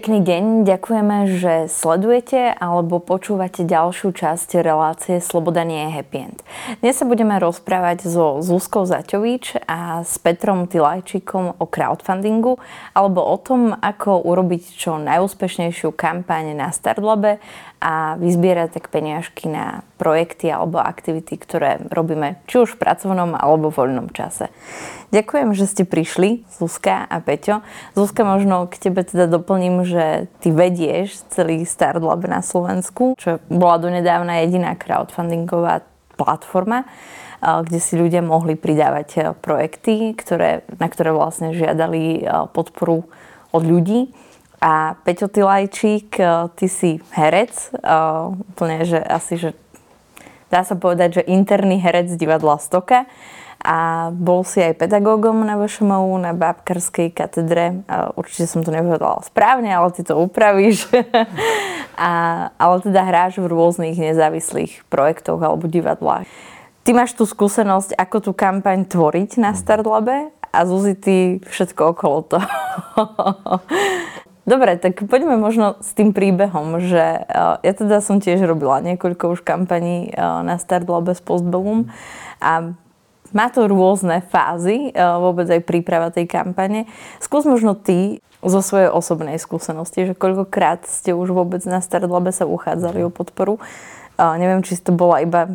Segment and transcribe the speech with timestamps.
[0.00, 6.40] Pekný deň, ďakujeme, že sledujete alebo počúvate ďalšiu časť relácie Sloboda nie je happy end.
[6.80, 12.56] Dnes sa budeme rozprávať so Zuzkou Zaťovič a s Petrom Tilajčíkom o crowdfundingu
[12.96, 17.36] alebo o tom, ako urobiť čo najúspešnejšiu kampaň na Startlabe
[17.80, 23.72] a vyzbierať tak peniažky na projekty alebo aktivity, ktoré robíme či už v pracovnom alebo
[23.72, 24.52] voľnom čase.
[25.10, 27.64] Ďakujem, že ste prišli, Zuzka a Peťo.
[27.96, 33.80] Zuzka, možno k tebe teda doplním, že ty vedieš celý Startlab na Slovensku, čo bola
[33.80, 35.82] donedávna jediná crowdfundingová
[36.20, 36.84] platforma,
[37.40, 43.08] kde si ľudia mohli pridávať projekty, ktoré, na ktoré vlastne žiadali podporu
[43.56, 44.12] od ľudí.
[44.60, 47.80] A Peťo Tilajčík, eh, ty si herec, eh,
[48.28, 49.56] úplne, že asi, že
[50.52, 53.08] dá sa povedať, že interný herec divadla Stoka
[53.60, 57.84] a bol si aj pedagógom na VŠMU, na Bábkarskej katedre.
[58.16, 60.88] Určite som to nepovedala správne, ale ty to upravíš.
[62.00, 62.10] a,
[62.56, 66.24] ale teda hráš v rôznych nezávislých projektoch alebo divadlách.
[66.88, 72.18] Ty máš tú skúsenosť, ako tú kampaň tvoriť na Startlabe a Zuzi, ty všetko okolo
[72.24, 72.48] toho.
[74.48, 79.36] Dobre, tak poďme možno s tým príbehom, že uh, ja teda som tiež robila niekoľko
[79.36, 81.92] už kampaní uh, na Startlabe s Postbellum
[82.40, 82.72] a
[83.30, 86.88] má to rôzne fázy, uh, vôbec aj príprava tej kampane.
[87.20, 92.48] Skús možno ty zo svojej osobnej skúsenosti, že koľkokrát ste už vôbec na Startlabe sa
[92.48, 93.60] uchádzali o podporu.
[94.16, 95.48] Neviem, či to bola iba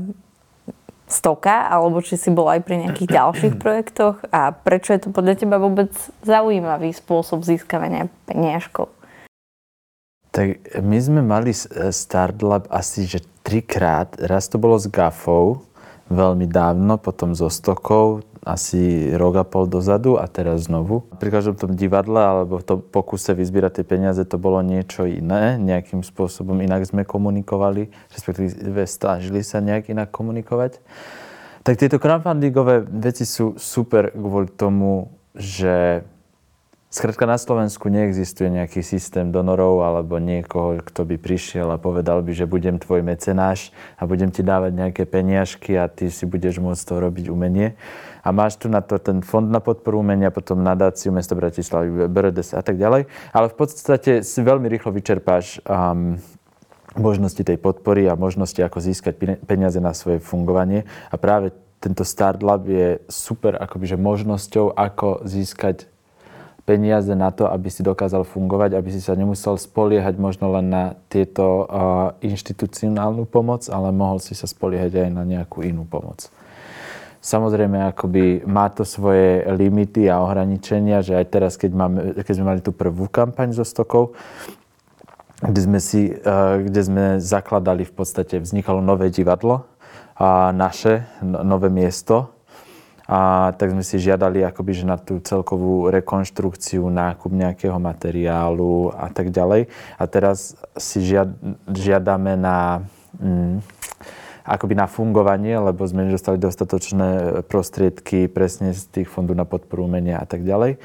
[1.05, 5.33] stoka, alebo či si bol aj pri nejakých ďalších projektoch a prečo je to podľa
[5.37, 5.93] teba vôbec
[6.25, 8.89] zaujímavý spôsob získavania peniažkov?
[10.35, 14.11] Tak my sme mali Startlab asi že trikrát.
[14.19, 15.63] Raz to bolo s GAFou,
[16.11, 21.09] veľmi dávno, potom so Stokou, asi rok a pol dozadu a teraz znovu.
[21.17, 25.57] Pri každom tom divadle alebo v tom pokuse vyzbierať tie peniaze to bolo niečo iné,
[25.57, 30.77] nejakým spôsobom inak sme komunikovali, respektíve snažili sa nejak inak komunikovať.
[31.65, 36.05] Tak tieto crowdfundingové veci sú super kvôli tomu, že
[36.95, 42.31] Skrátka na Slovensku neexistuje nejaký systém donorov alebo niekoho, kto by prišiel a povedal by,
[42.31, 46.79] že budem tvoj mecenáš a budem ti dávať nejaké peniažky a ty si budeš môcť
[46.87, 47.75] to robiť umenie.
[48.25, 52.57] A máš tu na to ten fond na podporu umenia, potom nadáciu mesta Bratislavy, BRDS
[52.57, 53.05] a tak ďalej.
[53.29, 56.17] Ale v podstate si veľmi rýchlo vyčerpáš um,
[56.97, 59.13] možnosti tej podpory a možnosti, ako získať
[59.45, 60.89] peniaze na svoje fungovanie.
[61.13, 65.85] A práve tento Start Lab je super akoby, že možnosťou, ako získať
[66.65, 70.83] peniaze na to, aby si dokázal fungovať, aby si sa nemusel spoliehať možno len na
[71.13, 71.65] tieto uh,
[72.25, 76.25] inštitucionálnu pomoc, ale mohol si sa spoliehať aj na nejakú inú pomoc.
[77.25, 82.45] Samozrejme, akoby má to svoje limity a ohraničenia, že aj teraz, keď, máme, keď sme
[82.53, 84.13] mali tú prvú kampaň so Stokou,
[85.41, 86.13] kde sme, si,
[86.61, 89.65] kde sme zakladali v podstate, vznikalo nové divadlo,
[90.15, 92.31] a naše, no, nové miesto,
[93.05, 99.13] a tak sme si žiadali akoby, že na tú celkovú rekonštrukciu, nákup nejakého materiálu a
[99.13, 99.69] tak ďalej.
[100.01, 101.29] A teraz si žiad,
[101.69, 102.81] žiadame na,
[103.21, 103.61] mm,
[104.45, 110.21] akoby na fungovanie, lebo sme nedostali dostatočné prostriedky presne z tých fondov na podporu umenia
[110.21, 110.77] a tak ďalej.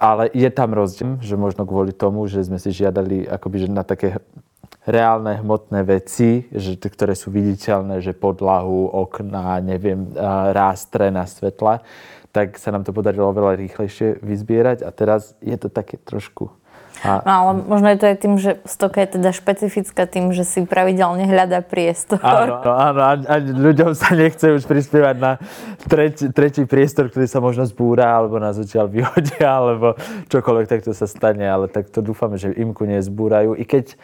[0.00, 3.84] Ale je tam rozdiel, že možno kvôli tomu, že sme si žiadali akoby, že na
[3.84, 4.22] také
[4.88, 10.08] reálne hmotné veci, že, ktoré sú viditeľné, že podlahu, okna, neviem,
[10.56, 11.84] rástre na svetla,
[12.32, 16.54] tak sa nám to podarilo oveľa rýchlejšie vyzbierať a teraz je to také trošku
[17.00, 17.24] a...
[17.24, 20.64] No ale možno je to aj tým, že stoka je teda špecifická tým, že si
[20.68, 22.20] pravidelne hľadá priestor.
[22.20, 25.32] Áno, áno a, a ľuďom sa nechce už prispievať na
[25.88, 29.96] tretí, tretí priestor, ktorý sa možno zbúra, alebo nás odtiaľ vyhodia, alebo
[30.28, 33.56] čokoľvek takto sa stane, ale tak to dúfame, že imku nezbúrajú.
[33.56, 33.96] I keď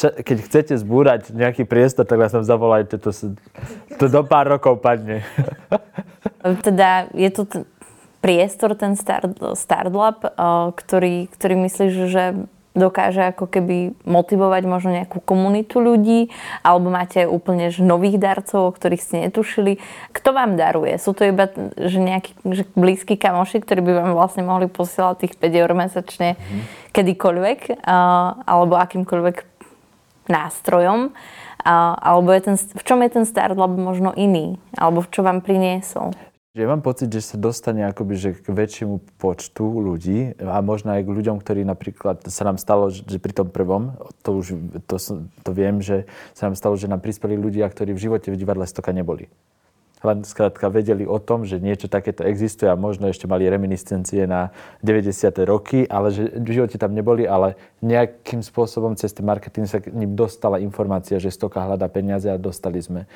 [0.00, 3.12] keď chcete zbúrať nejaký priestor, tak nás tam zavolajte, to,
[4.00, 5.20] to do pár rokov padne.
[6.66, 7.66] Teda je to t-
[8.22, 10.22] priestor, ten start, Startlab,
[10.78, 12.24] ktorý, ktorý myslíš, že
[12.72, 16.32] dokáže ako keby motivovať možno nejakú komunitu ľudí,
[16.64, 19.76] alebo máte úplne že nových darcov, o ktorých ste netušili.
[20.16, 20.96] Kto vám daruje?
[20.96, 25.34] Sú to iba že nejakí že blízki kamoši, ktorí by vám vlastne mohli posielať tých
[25.36, 26.62] 5 eur mesačne mm-hmm.
[26.96, 27.84] kedykoľvek,
[28.48, 29.36] alebo akýmkoľvek
[30.32, 31.12] nástrojom,
[31.62, 35.44] a, alebo je ten, v čom je ten Startlab možno iný, alebo v čo vám
[35.44, 36.16] priniesol?
[36.52, 41.08] Ja mám pocit, že sa dostane akoby, že k väčšiemu počtu ľudí a možno aj
[41.08, 45.00] k ľuďom, ktorí napríklad sa nám stalo, že pri tom prvom, to už to,
[45.48, 46.04] to viem, že
[46.36, 49.32] sa nám stalo, že nám prispeli ľudia, ktorí v živote v divadle Stoka neboli.
[50.04, 54.52] len skrátka vedeli o tom, že niečo takéto existuje a možno ešte mali reminiscencie na
[54.84, 55.32] 90.
[55.48, 59.88] roky, ale že v živote tam neboli, ale nejakým spôsobom cez ten marketing sa k
[59.88, 63.08] ním dostala informácia, že stoka hľadá peniaze a dostali sme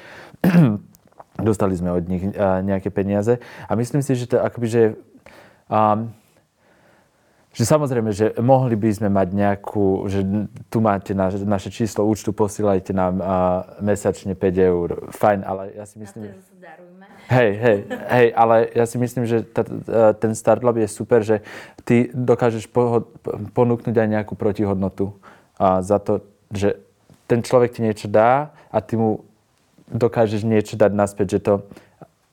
[1.40, 3.40] dostali sme od nich nejaké peniaze.
[3.68, 4.82] A myslím si, že to akoby, že
[5.68, 6.12] um,
[7.56, 10.20] že samozrejme, že mohli by sme mať nejakú, že
[10.68, 13.24] tu máte naš, naše číslo účtu, posílajte nám uh,
[13.80, 15.08] mesačne 5 eur.
[15.08, 16.36] Fajn, ale ja si myslím...
[17.32, 19.66] Hej, hej, hej, ale ja si myslím, že ta,
[20.14, 21.42] ten Startlab je super, že
[21.82, 23.08] ty dokážeš po,
[23.50, 25.16] ponúknuť aj nejakú protihodnotu
[25.58, 26.22] a za to,
[26.54, 26.78] že
[27.26, 29.25] ten človek ti niečo dá a ty mu
[29.90, 31.54] dokážeš niečo dať naspäť, že to,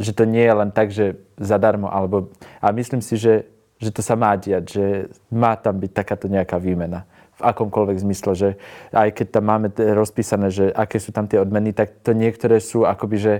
[0.01, 3.49] že to nie je len tak, že zadarmo, alebo, a myslím si, že
[3.83, 4.85] že to sa má diať, že
[5.27, 7.03] má tam byť takáto nejaká výmena
[7.35, 8.49] v akomkoľvek zmysle, že
[8.95, 12.87] aj keď tam máme rozpísané, že aké sú tam tie odmeny, tak to niektoré sú
[12.87, 13.33] akoby, že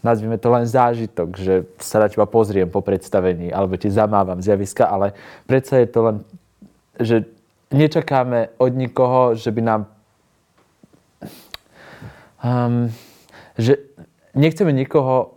[0.00, 4.88] nazvime to len zážitok, že sa na teba pozriem po predstavení, alebo ti zamávam zjaviska,
[4.88, 5.12] ale
[5.44, 6.16] predsa je to len,
[6.96, 7.16] že
[7.70, 9.80] nečakáme od nikoho, že by nám
[12.40, 12.88] um,
[13.56, 13.80] že
[14.36, 15.36] nechceme nikoho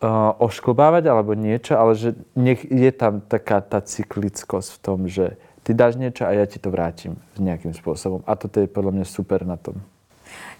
[0.00, 5.36] uh, ošklbávať alebo niečo, ale že nech je tam taká tá cyklickosť v tom, že
[5.64, 8.20] ty dáš niečo a ja ti to vrátim nejakým spôsobom.
[8.28, 9.80] A toto je podľa mňa super na tom.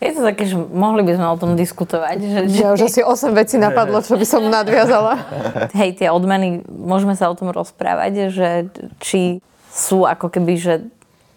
[0.02, 2.19] Je to také, že mohli by sme o tom diskutovať.
[2.20, 5.22] Že, ja už asi 8 vecí napadlo, čo by som nadviazala.
[5.78, 8.48] Hej, tie odmeny, môžeme sa o tom rozprávať, že
[9.00, 9.40] či
[9.70, 10.75] sú ako keby, že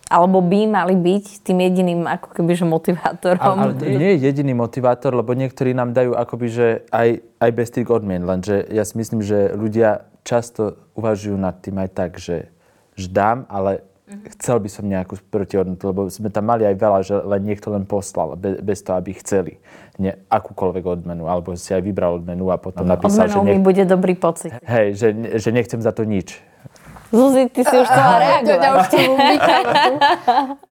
[0.08, 3.44] alebo by mali byť tým jediným ako keby, že motivátorom.
[3.44, 7.68] Ale, ale nie je jediný motivátor, lebo niektorí nám dajú akoby, že aj, aj bez
[7.76, 12.52] tých odmien, lenže ja si myslím, že ľudia často uvažujú nad tým aj tak, že,
[12.96, 14.32] že dám, ale mm-hmm.
[14.40, 17.84] chcel by som nejakú protihodnotu, lebo sme tam mali aj veľa, že len niekto len
[17.84, 19.60] poslal, bez, bez toho, aby chceli
[20.00, 23.48] ne, akúkoľvek odmenu, alebo si aj vybral odmenu a potom napísal, Odmenou že...
[23.48, 23.56] Nech...
[23.56, 24.52] mi bude dobrý pocit.
[24.68, 25.08] Hej, že,
[25.40, 26.40] že nechcem za to nič.
[27.12, 28.92] Zuzi, ty si už chcela reagovať.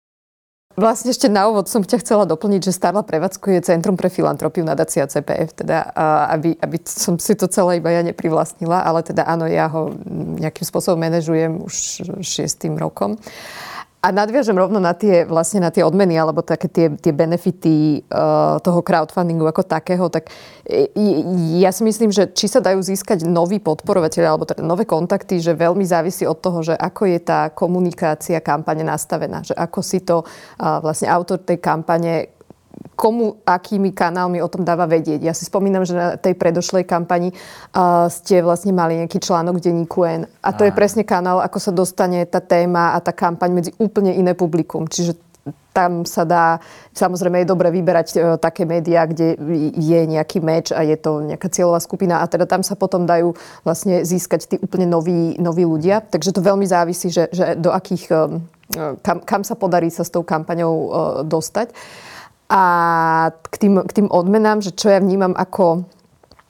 [0.74, 5.06] Vlastne ešte na úvod som ťa chcela doplniť, že Starla prevádzkuje Centrum pre filantropiu nadácia
[5.06, 5.94] CPF, teda
[6.34, 9.94] aby, aby som si to celé iba ja neprivlastnila, ale teda áno, ja ho
[10.34, 11.74] nejakým spôsobom manažujem už
[12.26, 13.14] šiestým rokom.
[14.04, 18.60] A nadviažem rovno na tie, vlastne na tie odmeny alebo také tie, tie benefity uh,
[18.60, 20.28] toho crowdfundingu ako takého, tak
[21.56, 25.56] ja si myslím, že či sa dajú získať noví podporovateľe alebo teda nové kontakty, že
[25.56, 30.20] veľmi závisí od toho, že ako je tá komunikácia kampane nastavená, že ako si to
[30.20, 32.36] uh, vlastne autor tej kampane
[32.92, 35.24] komu, akými kanálmi o tom dáva vedieť.
[35.24, 39.64] Ja si spomínam, že na tej predošlej kampani uh, ste vlastne mali nejaký článok v
[39.64, 40.28] denníku N.
[40.44, 40.70] A to a.
[40.70, 44.86] je presne kanál, ako sa dostane tá téma a tá kampaň medzi úplne iné publikum.
[44.86, 45.16] Čiže
[45.74, 46.62] tam sa dá,
[46.94, 49.34] samozrejme je dobre vyberať e, také médiá, kde
[49.74, 53.34] je nejaký meč a je to nejaká cieľová skupina a teda tam sa potom dajú
[53.66, 56.00] vlastne získať tí úplne noví, noví ľudia.
[56.06, 58.16] Takže to veľmi závisí, že, že do akých, e,
[59.02, 60.88] kam, kam sa podarí sa s tou kampaňou e,
[61.26, 61.74] dostať.
[62.48, 62.62] A
[63.50, 65.88] k tým, k tým odmenám, že čo ja vnímam ako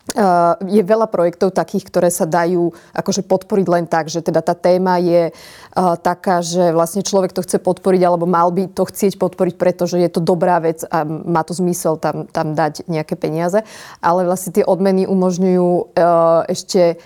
[0.05, 4.53] Uh, je veľa projektov takých, ktoré sa dajú akože podporiť len tak, že teda tá
[4.53, 9.17] téma je uh, taká, že vlastne človek to chce podporiť alebo mal by to chcieť
[9.17, 13.65] podporiť, pretože je to dobrá vec a má to zmysel tam, tam dať nejaké peniaze.
[14.05, 17.01] Ale vlastne tie odmeny umožňujú uh, ešte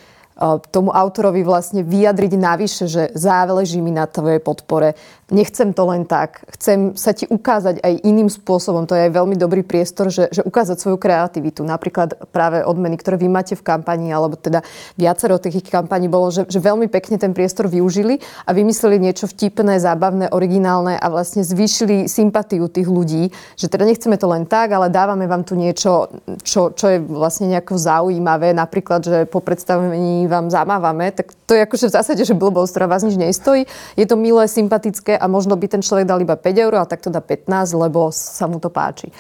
[0.70, 4.94] tomu autorovi vlastne vyjadriť navyše, že záleží mi na tvojej podpore,
[5.28, 6.40] nechcem to len tak.
[6.56, 8.88] Chcem sa ti ukázať aj iným spôsobom.
[8.88, 11.60] To je aj veľmi dobrý priestor, že, že ukázať svoju kreativitu.
[11.64, 14.64] Napríklad práve odmeny, ktoré vy máte v kampani, alebo teda
[14.96, 19.76] viacero tých kampaní bolo, že, že veľmi pekne ten priestor využili a vymysleli niečo vtipné,
[19.76, 23.28] zábavné, originálne a vlastne zvýšili sympatiu tých ľudí,
[23.60, 26.08] že teda nechceme to len tak, ale dávame vám tu niečo,
[26.40, 28.56] čo, čo je vlastne nejako zaujímavé.
[28.56, 32.86] Napríklad, že po predstavení vám zamávame, tak to je akože v zásade, že blbosť, ktorá
[32.88, 33.68] vás nič nestojí.
[33.96, 37.02] Je to milé, sympatické a možno by ten človek dal iba 5 eur, a tak
[37.02, 39.10] to dá 15, lebo sa mu to páči.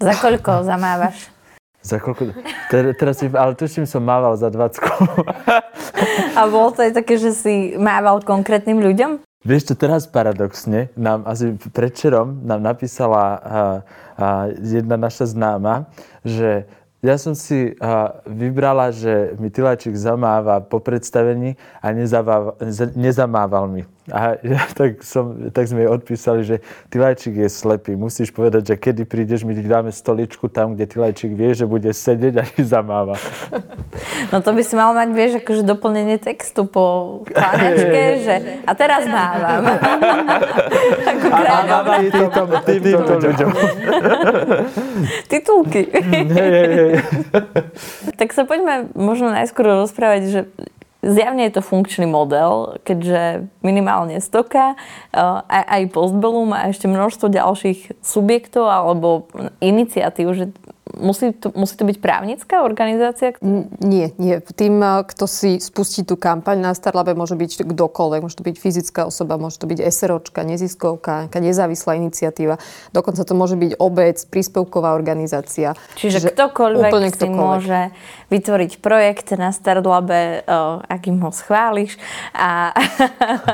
[0.00, 1.30] Za koľko zamávaš?
[1.84, 2.32] Za koľko?
[2.72, 4.80] Teraz si, ale tuším, som mával za 20.
[6.34, 9.20] A bolo to aj také, že si mával konkrétnym ľuďom?
[9.44, 13.30] Vieš čo, teraz paradoxne, nám asi predčerom nám napísala a,
[14.16, 15.84] a jedna naša známa,
[16.24, 16.64] že
[17.04, 22.56] ja som si a, vybrala, že mi Tylačík zamáva po predstavení a nezamával,
[22.96, 23.84] nezamával mi.
[24.12, 26.56] A ja, tak, som, tak sme jej odpísali, že
[26.92, 27.96] Tilajčík je slepý.
[27.96, 31.88] Musíš povedať, že kedy prídeš, my ti dáme stoličku tam, kde Tilajčík vie, že bude
[31.88, 33.16] sedieť a ti zamáva.
[34.32, 38.34] No to by si mal mať, vieš, akože doplnenie textu po kláňačke, že
[38.66, 39.62] a teraz mávam.
[41.06, 43.50] Ako a mávam týmto, týmto ľuďom.
[45.30, 45.86] Titulky.
[48.18, 50.40] tak sa poďme možno najskôr rozprávať, že
[51.04, 54.74] Zjavne je to funkčný model, keďže minimálne stoka,
[55.12, 55.20] eh,
[55.52, 59.28] aj, Postbellum a ešte množstvo ďalších subjektov alebo
[59.60, 60.44] iniciatív, že
[60.98, 63.34] musí to, musí to byť právnická organizácia?
[63.80, 64.40] Nie, nie.
[64.40, 68.20] Tým, eh, kto si spustí tú kampaň na Starlabe, môže byť kdokoľvek.
[68.22, 72.60] Môže to byť fyzická osoba, môže to byť SROčka, neziskovka, nezávislá iniciatíva.
[72.94, 75.78] Dokonca to môže byť obec, príspevková organizácia.
[75.98, 77.38] Čiže, Čiže ktokoľvek úplne si ktokoľvek.
[77.38, 77.80] môže
[78.30, 81.96] vytvoriť projekt na Startlabe, eh, ak im ho schváliš
[82.34, 82.74] a,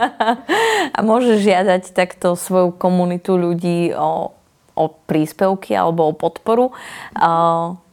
[0.97, 4.40] a môže žiadať takto svoju komunitu ľudí o
[4.75, 6.73] o príspevky alebo o podporu.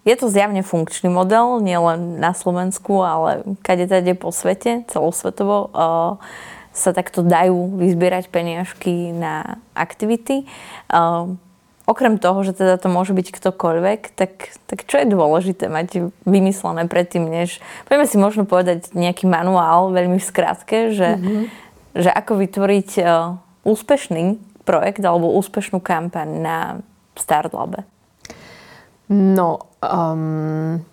[0.07, 5.74] Je to zjavne funkčný model, nielen na Slovensku, ale kade tade po svete, celosvetovo
[6.72, 10.48] sa takto dajú vyzbierať peniažky na aktivity.
[11.88, 16.84] Okrem toho, že teda to môže byť ktokoľvek, tak, tak čo je dôležité mať vymyslené
[16.88, 17.63] predtým, než...
[17.88, 21.43] Poďme si možno povedať nejaký manuál, veľmi v skratke, že, mm-hmm.
[21.96, 22.89] že ako vytvoriť
[23.63, 24.24] úspešný
[24.67, 26.57] projekt alebo úspešnú kampaň na
[27.15, 27.88] Startlabe?
[29.07, 30.83] No, um,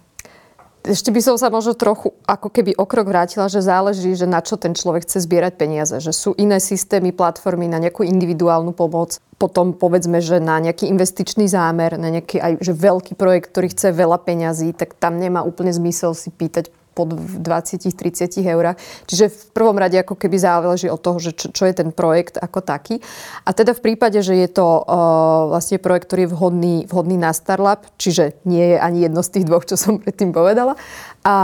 [0.84, 4.60] ešte by som sa možno trochu ako keby okrok vrátila, že záleží, že na čo
[4.60, 5.96] ten človek chce zbierať peniaze.
[5.96, 9.16] Že sú iné systémy, platformy na nejakú individuálnu pomoc.
[9.40, 13.96] Potom povedzme, že na nejaký investičný zámer, na nejaký aj že veľký projekt, ktorý chce
[13.96, 18.78] veľa peňazí, tak tam nemá úplne zmysel si pýtať pod 20-30 eurách.
[19.10, 22.38] Čiže v prvom rade ako keby záleží od toho, že čo, čo je ten projekt
[22.38, 23.02] ako taký.
[23.44, 27.34] A teda v prípade, že je to uh, vlastne projekt, ktorý je vhodný, vhodný na
[27.34, 30.78] Starlab, čiže nie je ani jedno z tých dvoch, čo som predtým povedala,
[31.24, 31.36] a,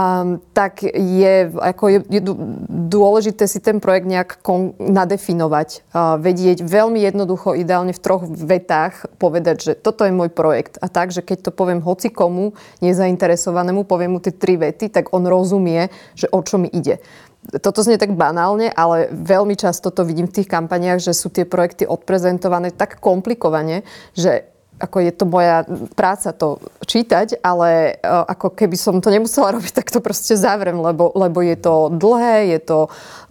[0.53, 2.21] tak je, ako je, je
[2.69, 5.81] dôležité si ten projekt nejak kon, nadefinovať.
[5.89, 10.77] A vedieť veľmi jednoducho, ideálne v troch vetách povedať, že toto je môj projekt.
[10.79, 12.53] A tak, že keď to poviem hoci komu
[12.85, 17.01] nezainteresovanému, poviem mu tie tri vety, tak on rozumie, že o čo mi ide.
[17.41, 21.49] Toto znie tak banálne, ale veľmi často to vidím v tých kampaniách, že sú tie
[21.49, 23.81] projekty odprezentované tak komplikovane,
[24.13, 24.45] že
[24.81, 25.61] ako je to moja
[25.93, 30.81] práca to čítať, ale uh, ako keby som to nemusela robiť, tak to proste zavrem,
[30.81, 32.79] lebo, lebo je to dlhé, je to,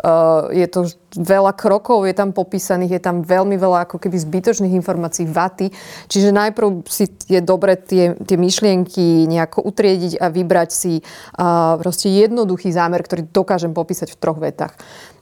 [0.06, 0.86] uh, je to
[1.18, 5.74] veľa krokov, je tam popísaných, je tam veľmi veľa ako keby zbytočných informácií, vaty.
[6.06, 12.06] Čiže najprv si je dobre tie, tie myšlienky nejako utriediť a vybrať si uh, proste
[12.14, 14.78] jednoduchý zámer, ktorý dokážem popísať v troch vetách.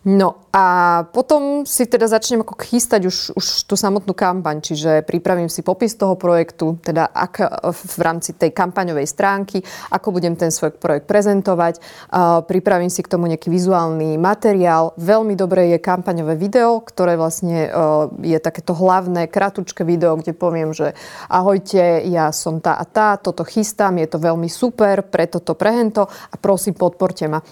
[0.09, 5.53] No a potom si teda začnem ako chystať už, už tú samotnú kampaň, čiže pripravím
[5.53, 7.35] si popis toho projektu, teda ak,
[7.77, 9.61] v rámci tej kampaňovej stránky,
[9.93, 14.97] ako budem ten svoj projekt prezentovať, uh, pripravím si k tomu nejaký vizuálny materiál.
[14.97, 20.73] Veľmi dobré je kampaňové video, ktoré vlastne uh, je takéto hlavné, kratučké video, kde poviem,
[20.73, 20.97] že
[21.29, 26.09] ahojte, ja som tá a tá, toto chystám, je to veľmi super, preto to prehento
[26.09, 27.45] a prosím podporte ma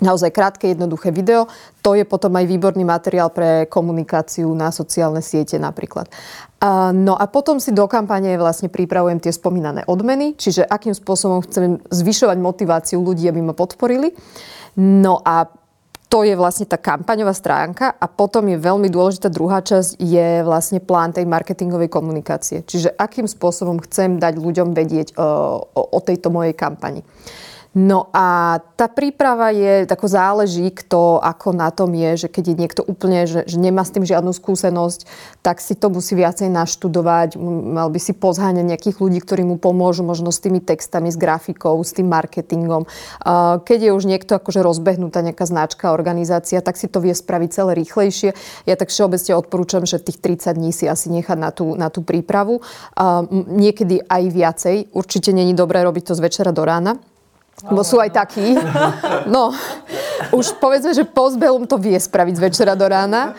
[0.00, 1.48] naozaj krátke, jednoduché video.
[1.80, 6.10] To je potom aj výborný materiál pre komunikáciu na sociálne siete napríklad.
[6.92, 11.78] No a potom si do kampane vlastne pripravujem tie spomínané odmeny, čiže akým spôsobom chcem
[11.88, 14.12] zvyšovať motiváciu ľudí, aby ma podporili.
[14.76, 15.48] No a
[16.06, 20.78] to je vlastne tá kampaňová stránka a potom je veľmi dôležitá druhá časť, je vlastne
[20.78, 22.62] plán tej marketingovej komunikácie.
[22.62, 25.26] Čiže akým spôsobom chcem dať ľuďom vedieť o,
[25.66, 27.02] o, o tejto mojej kampani.
[27.76, 32.56] No a tá príprava je, tako záleží, kto ako na tom je, že keď je
[32.56, 35.04] niekto úplne, že, že nemá s tým žiadnu skúsenosť,
[35.44, 40.08] tak si to musí viacej naštudovať, mal by si pozháňať nejakých ľudí, ktorí mu pomôžu
[40.08, 42.88] možno s tými textami, s grafikou, s tým marketingom.
[43.60, 47.76] Keď je už niekto akože rozbehnutá nejaká značka, organizácia, tak si to vie spraviť celé
[47.76, 48.32] rýchlejšie.
[48.64, 52.00] Ja tak všeobecne odporúčam, že tých 30 dní si asi nechať na tú, na tú
[52.00, 52.64] prípravu.
[53.52, 54.76] Niekedy aj viacej.
[54.96, 56.96] Určite není dobré robiť to z večera do rána
[57.64, 58.52] lebo sú aj takí.
[59.26, 59.54] No,
[60.32, 63.32] už povedzme, že postbellum to vie spraviť z večera do rána,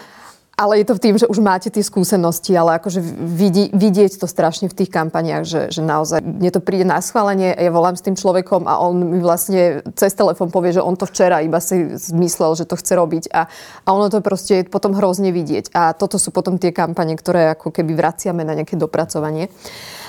[0.57, 4.65] ale je to tým, že už máte tie skúsenosti, ale akože vidí, vidieť to strašne
[4.65, 8.17] v tých kampaniách, že, že naozaj mne to príde na schválenie, ja volám s tým
[8.17, 12.57] človekom a on mi vlastne cez telefón povie, že on to včera iba si zmyslel,
[12.57, 13.45] že to chce robiť a,
[13.85, 15.77] a ono to proste je potom hrozne vidieť.
[15.77, 19.53] A toto sú potom tie kampane, ktoré ako keby vraciame na nejaké dopracovanie.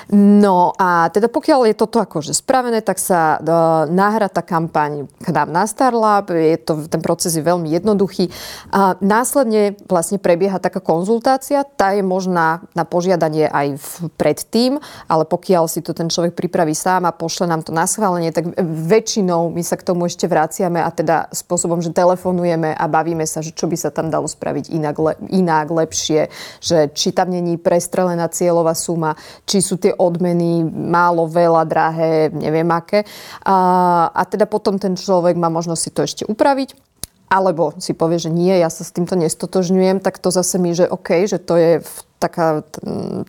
[0.09, 5.29] No a teda pokiaľ je toto akože spravené, tak sa uh, nahra tá kampaň k
[5.37, 6.33] nám na Starlab.
[6.33, 8.33] Je to, ten proces je veľmi jednoduchý.
[8.73, 11.61] A následne vlastne prebieha taká konzultácia.
[11.61, 14.73] Tá je možná na požiadanie aj v, predtým,
[15.13, 18.49] ale pokiaľ si to ten človek pripraví sám a pošle nám to na schválenie, tak
[18.65, 23.45] väčšinou my sa k tomu ešte vraciame a teda spôsobom, že telefonujeme a bavíme sa,
[23.45, 26.33] že čo by sa tam dalo spraviť inak, le, inak lepšie,
[26.65, 29.13] že či tam není prestrelená cieľová suma,
[29.45, 33.03] či sú tie odmeny málo, veľa, drahé, neviem aké.
[33.45, 36.89] A, a teda potom ten človek má možnosť si to ešte upraviť
[37.29, 40.89] alebo si povie, že nie, ja sa s týmto nestotožňujem, tak to zase mi, že
[40.89, 42.67] OK, že to je v taká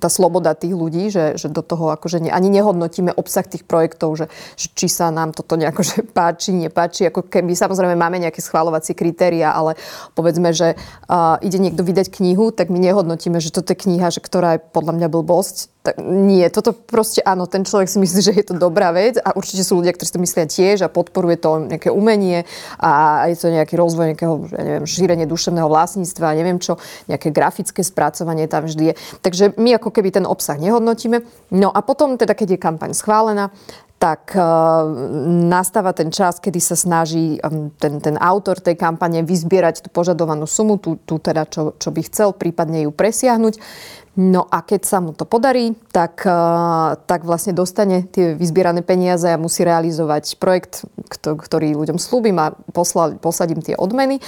[0.02, 4.18] tá sloboda tých ľudí, že, že do toho akože ne, ani nehodnotíme obsah tých projektov,
[4.18, 4.26] že,
[4.58, 7.06] že či sa nám toto nejako že páči, nepáči.
[7.08, 9.78] Ako keby samozrejme máme nejaké schváľovacie kritéria, ale
[10.18, 14.26] povedzme, že uh, ide niekto vydať knihu, tak my nehodnotíme, že toto je kniha, že
[14.26, 15.70] ktorá je podľa mňa blbosť.
[15.80, 19.38] Tak nie, toto proste áno, ten človek si myslí, že je to dobrá vec a
[19.38, 22.44] určite sú ľudia, ktorí si to myslia tiež a podporuje to nejaké umenie
[22.82, 27.86] a je to nejaký rozvoj nejakého, ja neviem, šírenie duševného vlastníctva, neviem čo, nejaké grafické
[27.86, 28.96] spracovanie tam vždy vždy je.
[29.20, 31.20] Takže my ako keby ten obsah nehodnotíme.
[31.52, 33.52] No a potom teda, keď je kampaň schválená,
[34.00, 34.88] tak uh,
[35.52, 37.36] nastáva ten čas, kedy sa snaží
[37.76, 42.02] ten, ten autor tej kampane vyzbierať tú požadovanú sumu, tú, tú teda, čo, čo by
[42.08, 43.60] chcel, prípadne ju presiahnuť.
[44.20, 46.34] No a keď sa mu to podarí, tak, eh,
[47.08, 50.84] tak vlastne dostane tie vyzbierané peniaze a musí realizovať projekt,
[51.24, 54.20] ktorý ľuďom slúbim a poslal, posadím tie odmeny.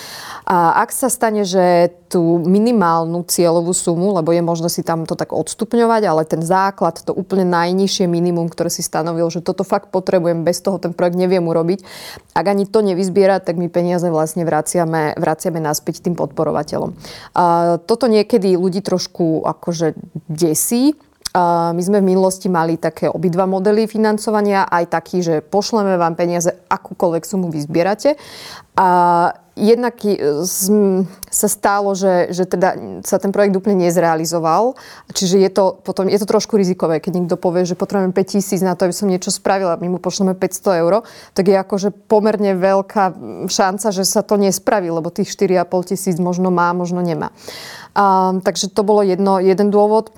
[0.48, 5.16] A ak sa stane, že tú minimálnu cieľovú sumu, lebo je možno si tam to
[5.16, 9.96] tak odstupňovať, ale ten základ, to úplne najnižšie minimum, ktoré si stanovil, že toto fakt
[9.96, 11.84] potrebujem, bez toho ten projekt neviem urobiť.
[12.36, 16.92] Ak ani to nevyzbiera, tak my peniaze vlastne vraciame, vraciame naspäť tým podporovateľom.
[17.32, 19.98] A toto niekedy ľudí trošku akože že
[20.30, 20.94] desí.
[21.72, 26.52] My sme v minulosti mali také obidva modely financovania, aj taký, že pošleme vám peniaze,
[26.68, 28.20] akúkoľvek sumu vyzbierate.
[28.76, 28.88] A
[29.56, 30.00] jednak
[31.28, 34.80] sa stalo, že, že teda sa ten projekt úplne nezrealizoval.
[35.12, 38.64] Čiže je to, potom, je to trošku rizikové, keď niekto povie, že potrebujem 5 tisíc
[38.64, 41.04] na to, aby som niečo spravila, my mu pošleme 500 eur,
[41.36, 43.16] tak je akože pomerne veľká
[43.52, 47.36] šanca, že sa to nespraví, lebo tých 4,5 tisíc možno má, možno nemá.
[47.92, 50.16] A, takže to bolo jedno, jeden dôvod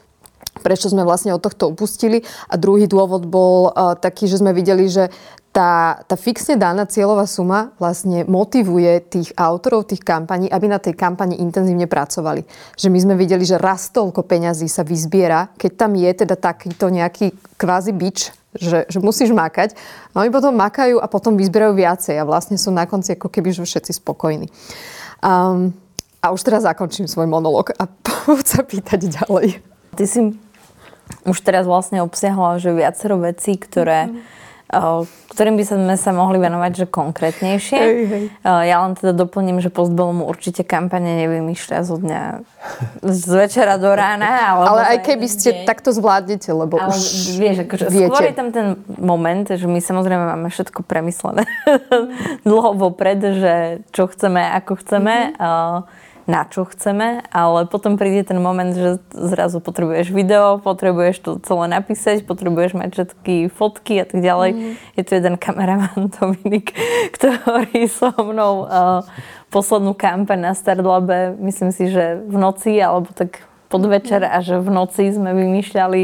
[0.63, 2.23] prečo sme vlastne od tohto upustili.
[2.47, 5.11] A druhý dôvod bol uh, taký, že sme videli, že
[5.53, 10.97] tá, tá fixne daná cieľová suma vlastne motivuje tých autorov tých kampaní, aby na tej
[10.97, 12.41] kampani intenzívne pracovali.
[12.73, 16.89] Že my sme videli, že raz toľko peňazí sa vyzbiera, keď tam je teda takýto
[16.89, 19.77] nejaký kvázi bič, že, že musíš makať.
[20.17, 23.53] No oni potom makajú a potom vyzbierajú viacej a vlastne sú na konci ako keby
[23.53, 24.49] všetci spokojní.
[25.21, 25.69] Um,
[26.17, 27.85] a už teraz zakončím svoj monolog a
[28.25, 29.61] poď sa pýtať ďalej.
[29.93, 30.33] Ty si
[31.27, 34.41] už teraz vlastne obsiahla že viacero vecí, ktoré mm-hmm
[35.33, 37.79] ktorým by sme sa mohli venovať, že konkrétnejšie.
[37.79, 38.23] Hej, hej.
[38.45, 42.21] Ja len teda doplním, že Postbelomu určite kampane nevymýšľa zo dňa
[43.01, 44.53] z večera do rána.
[44.53, 45.65] Ale aj keby ste deň.
[45.65, 48.13] takto zvládnete, lebo ale už vieš, akože viete.
[48.13, 51.45] Skôr je tam ten moment, že my samozrejme máme všetko premyslené
[52.47, 53.53] dlho vopred, že
[53.89, 55.33] čo chceme, ako chceme.
[55.37, 61.31] Mm-hmm na čo chceme, ale potom príde ten moment, že zrazu potrebuješ video, potrebuješ to
[61.43, 64.49] celé napísať, potrebuješ mať všetky fotky a tak ďalej.
[64.55, 64.73] Mm.
[64.95, 66.71] Je tu jeden kameraman Dominik,
[67.11, 69.03] ktorý so mnou uh,
[69.51, 74.69] poslednú kampaň na Startlabe, myslím si, že v noci alebo tak podvečer a že v
[74.69, 76.01] noci sme vymýšľali,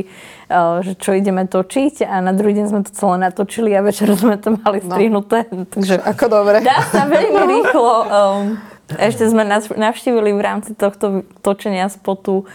[0.50, 4.10] uh, že čo ideme točiť a na druhý deň sme to celé natočili a večer
[4.18, 5.46] sme to mali strihnuté.
[5.54, 5.70] No.
[5.78, 6.66] Takže Ako dobre.
[6.66, 8.58] Dá sa veľmi rýchlo um,
[8.98, 9.46] ešte sme
[9.78, 12.50] navštívili v rámci tohto točenia spotu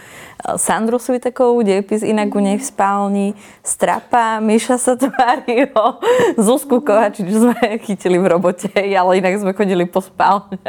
[0.57, 3.27] Sandru Svitekovú, dejepis inak u nej v spálni,
[3.65, 5.97] Strapa, Miša sa tvárilo,
[6.37, 10.59] Zuzku Kovačič sme chytili v robote, ale inak sme chodili po spálni.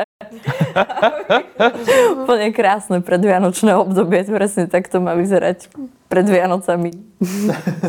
[2.24, 5.68] Úplne krásne predvianočné obdobie, presne tak to má vyzerať
[6.06, 6.94] pred Vianocami.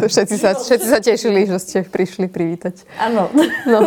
[0.02, 2.88] všetci, sa, všetci sa tešili, že ste prišli privítať.
[2.98, 3.30] Áno.
[3.70, 3.86] No.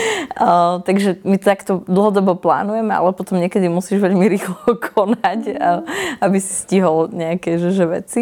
[0.88, 5.82] takže my takto dlhodobo plánujeme, ale potom niekedy musíš veľmi rýchlo konať, uh,
[6.22, 8.20] aby si stihol nejaké že, že veci.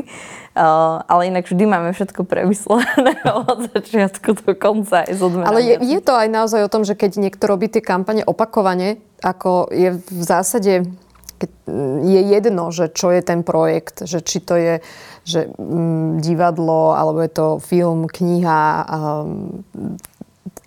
[0.51, 5.75] Uh, ale inak vždy máme všetko premyslené od začiatku do konca aj z Ale je,
[5.79, 10.03] je to aj naozaj o tom, že keď niekto robí tie kampane opakovane, ako je
[10.03, 10.90] v zásade
[12.05, 14.75] je jedno, že čo je ten projekt, že či to je
[15.25, 18.85] že, mm, divadlo, alebo je to film, kniha,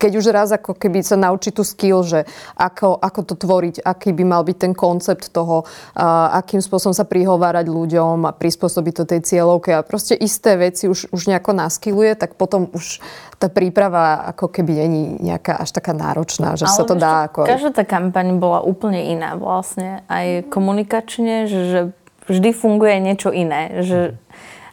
[0.04, 2.28] keď už raz ako keby sa naučí tú skill, že
[2.60, 5.64] ako, ako to tvoriť, aký by mal byť ten koncept toho,
[5.96, 9.72] a akým spôsobom sa prihovárať ľuďom a prispôsobiť to tej cieľovke.
[9.72, 13.00] A proste isté veci už, už nejako naskiluje, tak potom už
[13.40, 17.48] tá príprava ako keby není nejaká až taká náročná, že Ale sa to dá ako...
[17.48, 21.80] Každá tá kampaň bola úplne iná vlastne, aj komunikačne, že, že
[22.28, 24.20] vždy funguje niečo iné, že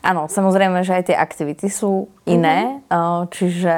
[0.04, 3.32] áno, samozrejme, že aj tie aktivity sú iné, mm-hmm.
[3.32, 3.74] čiže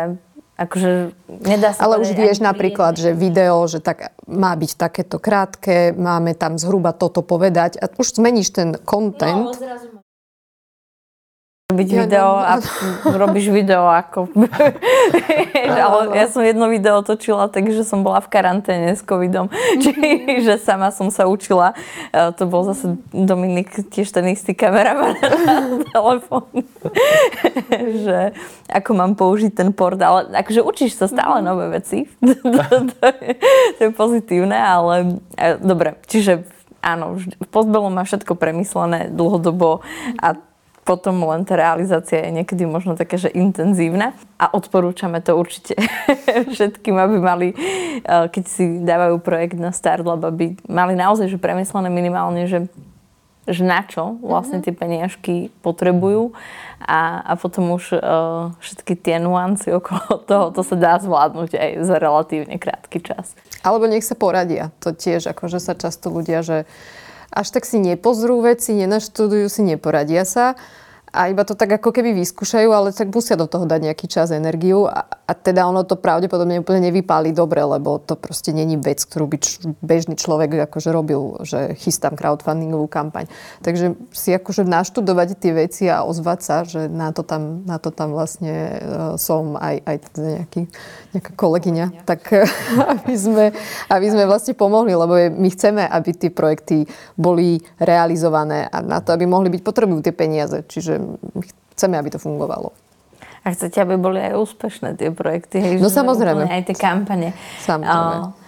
[0.58, 5.92] akože nedá sa Ale už vieš napríklad, že video, že tak má byť takéto krátke,
[5.98, 9.50] máme tam zhruba toto povedať a už zmeníš ten content.
[9.50, 10.03] No,
[11.74, 12.54] robiť ja video a
[13.26, 14.30] robíš video ako...
[15.84, 19.50] Ale ja som jedno video točila, takže som bola v karanténe s covidom.
[19.82, 21.74] Čiže sama som sa učila.
[22.14, 25.58] E, to bol zase Dominik, tiež ten istý kameraman na
[25.90, 26.46] telefón.
[28.06, 28.38] že
[28.70, 29.98] ako mám použiť ten port.
[29.98, 31.46] Ale akože učíš sa stále mhm.
[31.48, 32.06] nové veci.
[32.22, 33.30] to, je,
[33.76, 35.98] to je pozitívne, ale e, dobre.
[36.06, 36.46] Čiže
[36.86, 39.82] áno, v Postbelu má všetko premyslené dlhodobo
[40.20, 40.38] a
[40.84, 45.80] potom len tá realizácia je niekedy možno také, že intenzívna a odporúčame to určite
[46.54, 51.88] všetkým, aby mali, eh, keď si dávajú projekt na Startlab, aby mali naozaj že premyslené
[51.88, 52.68] minimálne, že
[53.44, 54.64] že na čo vlastne mhm.
[54.64, 56.32] tie peniažky potrebujú
[56.80, 61.72] a, a potom už uh, všetky tie nuancy okolo toho, to sa dá zvládnuť aj
[61.84, 63.36] za relatívne krátky čas.
[63.64, 64.72] Alebo nech sa poradia.
[64.84, 66.68] To tiež, akože sa často ľudia, že
[67.34, 70.54] až tak si nepozrú veci, nenaštudujú si, neporadia sa
[71.14, 74.34] a iba to tak ako keby vyskúšajú, ale tak musia do toho dať nejaký čas,
[74.34, 79.06] energiu a, a teda ono to pravdepodobne úplne nevypáli dobre, lebo to proste není vec,
[79.06, 83.30] ktorú by č- bežný človek akože robil, že chystám crowdfundingovú kampaň.
[83.62, 87.94] Takže si akože naštudovať tie veci a ozvať sa, že na to tam, na to
[87.94, 90.62] tam vlastne uh, som aj, aj teda nejaký,
[91.14, 92.26] nejaká kolegyňa, tak
[92.98, 93.46] aby sme,
[93.94, 99.14] aby sme vlastne pomohli, lebo my chceme, aby tie projekty boli realizované a na to,
[99.14, 100.66] aby mohli byť, potrebujú tie peniaze.
[100.66, 101.03] Čiže
[101.76, 102.72] chceme, aby to fungovalo.
[103.44, 105.60] A chcete, aby boli aj úspešné tie projekty?
[105.60, 106.48] Hej, no samozrejme.
[106.48, 107.36] Aj tie kampane.
[107.64, 108.16] Samozrejme.
[108.32, 108.44] Uh,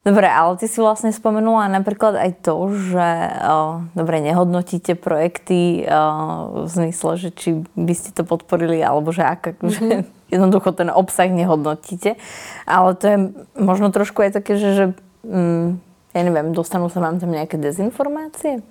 [0.00, 6.64] Dobre, ale ty si vlastne spomenula napríklad aj to, že uh, dobre, nehodnotíte projekty uh,
[6.64, 9.68] v zmysle, že či by ste to podporili, alebo že, ak, mm-hmm.
[9.68, 9.84] že
[10.32, 12.16] jednoducho ten obsah nehodnotíte.
[12.64, 13.16] Ale to je
[13.60, 14.84] možno trošku aj také, že, že
[15.28, 15.76] um,
[16.16, 18.64] ja neviem, dostanú sa vám tam nejaké dezinformácie?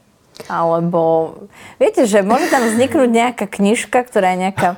[0.47, 1.35] Alebo,
[1.75, 4.69] viete, že môže tam vzniknúť nejaká knižka, ktorá je nejaká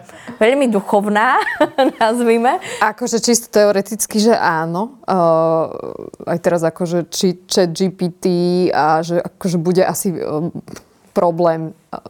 [0.41, 1.37] veľmi duchovná,
[2.01, 2.57] nazvime.
[2.81, 4.97] Akože čisto teoreticky, že áno.
[5.05, 5.69] Uh,
[6.25, 8.25] aj teraz akože či chat GPT
[8.73, 10.49] a že akože bude asi uh,
[11.13, 12.01] problém uh,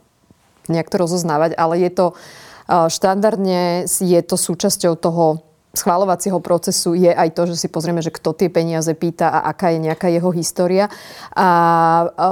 [0.71, 7.11] nejak to rozoznávať, ale je to uh, štandardne je to súčasťou toho schváľovacieho procesu je
[7.11, 10.27] aj to, že si pozrieme, že kto tie peniaze pýta a aká je nejaká jeho
[10.35, 10.91] história.
[11.31, 11.47] A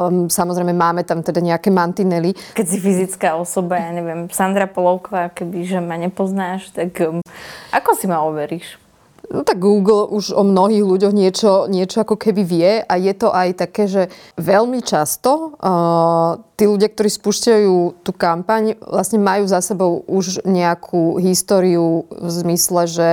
[0.10, 2.36] um, samozrejme máme tam teda nejaké mantinely.
[2.56, 7.24] Keď si fyzická osoba, ja neviem, Sandra Polovková, keby že ma nepoznáš, tak um,
[7.72, 8.89] ako si ma overíš?
[9.30, 13.30] No tak Google už o mnohých ľuďoch niečo, niečo ako keby vie a je to
[13.30, 14.10] aj také, že
[14.42, 21.22] veľmi často uh, tí ľudia, ktorí spúšťajú tú kampaň, vlastne majú za sebou už nejakú
[21.22, 23.10] históriu v zmysle, že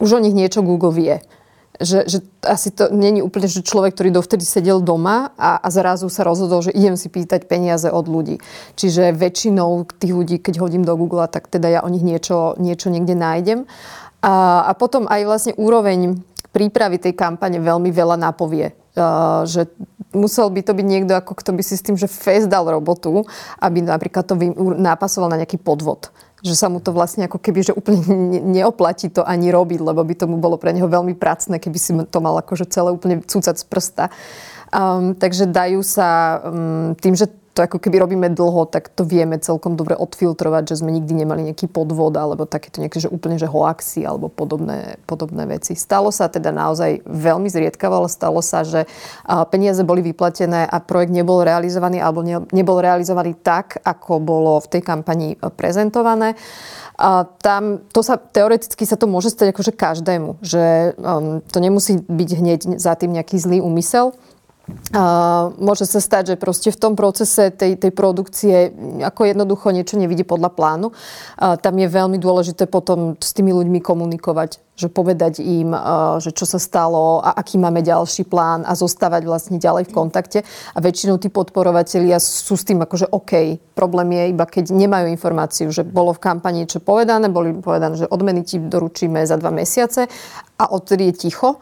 [0.00, 1.16] už o nich niečo Google vie.
[1.78, 6.10] Že, že asi to není úplne, že človek, ktorý dovtedy sedel doma a, a zrazu
[6.10, 8.42] sa rozhodol, že idem si pýtať peniaze od ľudí.
[8.74, 12.90] Čiže väčšinou tých ľudí, keď hodím do Google, tak teda ja o nich niečo, niečo
[12.90, 13.68] niekde nájdem.
[14.22, 16.18] A, a potom aj vlastne úroveň
[16.50, 18.74] prípravy tej kampane veľmi veľa napovie.
[18.98, 19.70] Uh, že
[20.10, 23.22] musel by to byť niekto, ako kto by si s tým, že fest dal robotu,
[23.62, 24.34] aby napríklad to
[24.74, 27.98] nápasoval na nejaký podvod že sa mu to vlastne ako keby, že úplne
[28.58, 32.18] neoplatí to ani robiť, lebo by tomu bolo pre neho veľmi pracné, keby si to
[32.22, 34.04] mal akože celé úplne cúcať z prsta.
[34.68, 39.34] Um, takže dajú sa um, tým, že to ako keby robíme dlho, tak to vieme
[39.42, 43.50] celkom dobre odfiltrovať, že sme nikdy nemali nejaký podvod alebo takéto nejaké, že úplne že
[43.50, 45.74] hoaxy alebo podobné, podobné veci.
[45.74, 48.86] Stalo sa teda naozaj veľmi zriedkavo, ale stalo sa, že
[49.50, 52.22] peniaze boli vyplatené a projekt nebol realizovaný alebo
[52.54, 56.38] nebol realizovaný tak, ako bolo v tej kampani prezentované.
[56.94, 61.98] A tam, to sa, teoreticky sa to môže stať akože každému, že um, to nemusí
[62.06, 64.14] byť hneď za tým nejaký zlý úmysel,
[64.88, 68.72] Uh, môže sa stať, že proste v tom procese tej, tej produkcie
[69.04, 70.92] ako jednoducho niečo nevidí podľa plánu.
[70.92, 75.74] Uh, tam je veľmi dôležité potom s tými ľuďmi komunikovať, že povedať im,
[76.22, 80.38] že čo sa stalo a aký máme ďalší plán a zostávať vlastne ďalej v kontakte.
[80.72, 83.58] A väčšinou tí podporovatelia sú s tým akože OK.
[83.74, 88.06] Problém je iba, keď nemajú informáciu, že bolo v kampani niečo povedané, boli povedané, že
[88.06, 90.06] odmeny ti doručíme za dva mesiace
[90.56, 91.58] a odtedy je ticho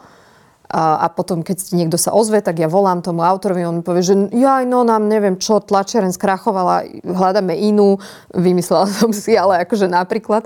[0.67, 4.03] a, a potom, keď niekto sa ozve, tak ja volám tomu autorovi, on mi povie,
[4.03, 8.03] že ja no nám neviem čo, tlačiareň skrachovala, hľadáme inú,
[8.35, 10.43] vymyslela som si, ale akože napríklad.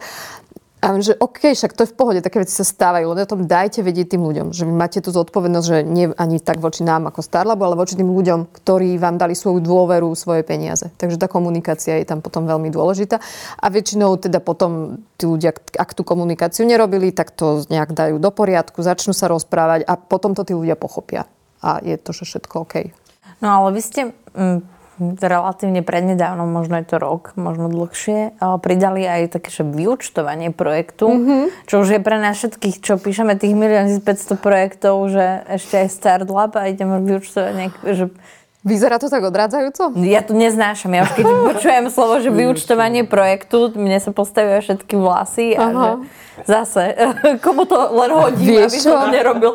[0.82, 3.46] A že OK, však to je v pohode, také veci sa stávajú, len o tom
[3.46, 7.06] dajte vedieť tým ľuďom, že vy máte tú zodpovednosť, že nie ani tak voči nám
[7.06, 10.89] ako Starlabu, ale voči tým ľuďom, ktorí vám dali svoju dôveru, svoje peniaze.
[10.98, 13.22] Takže tá komunikácia je tam potom veľmi dôležitá.
[13.62, 18.34] A väčšinou teda potom tí ľudia, ak tú komunikáciu nerobili, tak to nejak dajú do
[18.34, 21.30] poriadku, začnú sa rozprávať a potom to tí ľudia pochopia.
[21.62, 22.89] A je to, že všetko OK.
[23.38, 24.02] No ale vy ste
[24.34, 24.81] mm,
[25.19, 31.43] relatívne prednedávno, možno je to rok, možno dlhšie, pridali aj také, že vyučtovanie projektu, mm-hmm.
[31.65, 35.87] čo už je pre nás všetkých, čo píšeme tých 1 500 projektov, že ešte aj
[35.89, 38.05] Startlab a ideme vyučtovať nejak, že
[38.62, 39.97] Vyzerá to tak odrádzajúco?
[40.06, 40.93] Ja to neznášam.
[40.93, 45.89] Ja už keď počujem slovo, že vyučtovanie projektu, mne sa postavia všetky vlasy a že
[46.45, 46.93] zase,
[47.45, 48.93] komu to len hodí, Vieš aby čo?
[48.93, 49.52] to nerobil.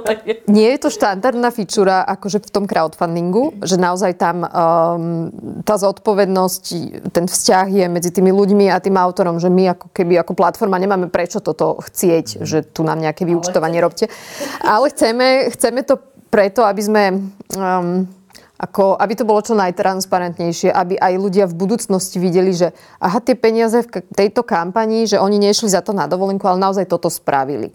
[0.51, 4.51] Nie je to štandardná fičúra akože v tom crowdfundingu, že naozaj tam um,
[5.62, 6.64] tá zodpovednosť,
[7.14, 10.83] ten vzťah je medzi tými ľuďmi a tým autorom, že my ako keby ako platforma
[10.83, 14.11] nemáme prečo toto chcieť, že tu nám nejaké vyučtovanie robte.
[14.66, 17.03] Ale chceme, chceme to preto, aby sme
[17.55, 18.07] um,
[18.57, 23.37] ako, aby to bolo čo najtransparentnejšie, aby aj ľudia v budúcnosti videli, že aha, tie
[23.37, 27.71] peniaze v tejto kampanii, že oni nešli za to na dovolenku, ale naozaj toto spravili.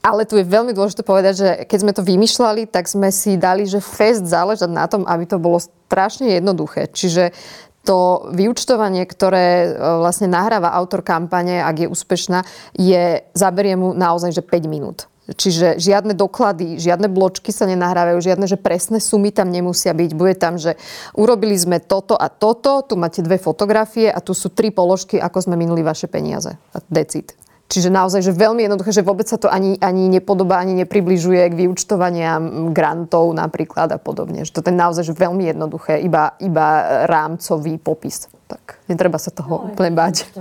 [0.00, 3.68] Ale tu je veľmi dôležité povedať, že keď sme to vymýšľali, tak sme si dali,
[3.68, 6.88] že fest záležať na tom, aby to bolo strašne jednoduché.
[6.88, 7.36] Čiže
[7.84, 12.44] to vyučtovanie, ktoré e, vlastne nahráva autor kampane, ak je úspešná,
[12.76, 15.08] je, zaberie mu naozaj že 5 minút.
[15.28, 20.10] Čiže žiadne doklady, žiadne bločky sa nenahrávajú, žiadne, že presné sumy tam nemusia byť.
[20.16, 20.80] Bude tam, že
[21.12, 25.44] urobili sme toto a toto, tu máte dve fotografie a tu sú tri položky, ako
[25.44, 26.56] sme minuli vaše peniaze.
[26.88, 27.36] Decid.
[27.68, 31.58] Čiže naozaj, že veľmi jednoduché, že vôbec sa to ani, ani nepodobá, ani nepribližuje k
[31.68, 34.48] vyučtovaniam grantov napríklad a podobne.
[34.48, 38.32] Že to je naozaj že veľmi jednoduché, iba, iba rámcový popis.
[38.48, 40.32] Tak netreba sa toho úplne báť.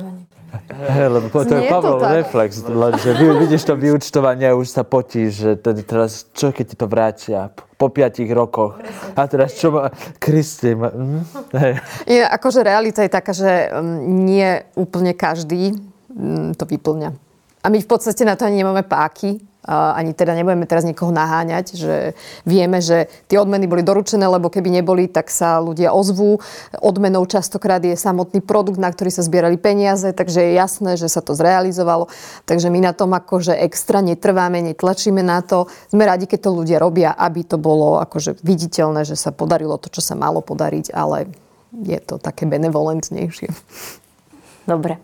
[1.15, 2.61] Lebo to je Pavlov reflex,
[3.01, 6.85] že vy, vidíš to vyučtovanie už sa potíš, že tedy teraz, čo keď ti to
[6.85, 8.81] vrátia po piatich rokoch?
[9.13, 9.93] A teraz čo má...
[10.17, 11.21] Kristi, ma, hm?
[11.53, 11.73] hey.
[12.09, 15.77] je, akože realita je taká, že um, nie úplne každý
[16.09, 17.13] um, to vyplňa.
[17.61, 21.75] A my v podstate na to ani nemáme páky, ani teda nebudeme teraz nikoho naháňať,
[21.75, 21.95] že
[22.47, 26.39] vieme, že tie odmeny boli doručené, lebo keby neboli, tak sa ľudia ozvú.
[26.80, 31.19] Odmenou častokrát je samotný produkt, na ktorý sa zbierali peniaze, takže je jasné, že sa
[31.19, 32.08] to zrealizovalo.
[32.47, 35.67] Takže my na tom akože extra netrváme, netlačíme na to.
[35.91, 39.91] Sme radi, keď to ľudia robia, aby to bolo akože viditeľné, že sa podarilo to,
[39.91, 41.27] čo sa malo podariť, ale
[41.75, 43.51] je to také benevolentnejšie.
[44.67, 44.99] Dobre.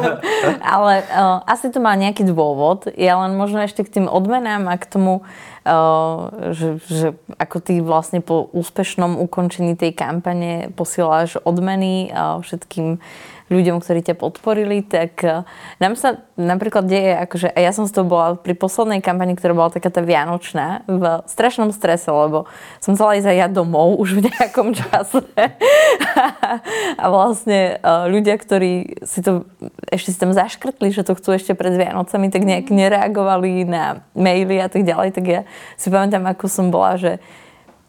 [0.74, 2.88] Ale uh, asi to má nejaký dôvod.
[2.96, 5.20] Ja len možno ešte k tým odmenám a k tomu,
[5.68, 12.96] uh, že, že ako ty vlastne po úspešnom ukončení tej kampane posieláš odmeny uh, všetkým
[13.46, 15.46] ľuďom, ktorí ťa podporili, tak eh,
[15.78, 19.70] nám sa napríklad deje, akože ja som z toho bola pri poslednej kampani, ktorá bola
[19.72, 22.50] taká tá vianočná, v strašnom strese, lebo
[22.82, 25.22] som chcela ísť aj ja domov už v nejakom čase.
[27.00, 29.46] a vlastne eh, ľudia, ktorí si to
[29.90, 34.58] ešte si tam zaškrtli, že to chcú ešte pred Vianocami, tak nejak nereagovali na maily
[34.58, 35.40] a tak ďalej, tak ja
[35.78, 37.22] si pamätám, ako som bola, že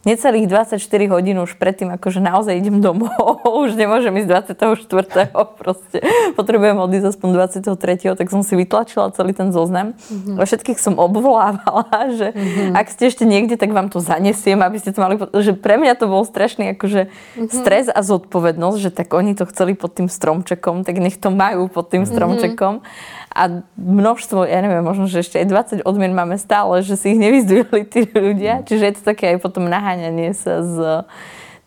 [0.07, 0.79] necelých 24
[1.11, 5.35] hodín už predtým, akože naozaj idem domov, už nemôžem ísť 24.
[5.59, 5.97] proste
[6.39, 7.29] potrebujem odísť aspoň
[7.75, 8.15] 23.
[8.15, 9.99] tak som si vytlačila celý ten zoznam.
[9.99, 10.39] Mm-hmm.
[10.39, 12.79] Všetkých som obvolávala, že mm-hmm.
[12.79, 15.99] ak ste ešte niekde, tak vám to zanesiem, aby ste to mali, že pre mňa
[15.99, 17.51] to bol strašný akože mm-hmm.
[17.51, 21.67] stres a zodpovednosť, že tak oni to chceli pod tým stromčekom, tak nech to majú
[21.67, 22.09] pod tým mhm.
[22.09, 22.73] stromčekom.
[22.79, 27.13] Mm-hmm a množstvo, ja neviem, možno, že ešte aj 20 odmien máme stále, že si
[27.13, 28.61] ich nevyzdvihli tí ľudia.
[28.61, 28.65] Mm.
[28.65, 30.75] Čiže je to také aj potom naháňanie sa s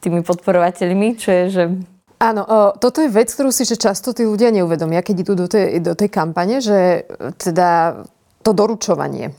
[0.03, 1.65] tými podporovateľmi, čo je, že
[2.21, 5.49] Áno, o, toto je vec, ktorú si že často tí ľudia neuvedomia, keď idú do
[5.49, 7.09] tej, do tej kampane, že
[7.41, 8.05] teda
[8.45, 9.33] to doručovanie.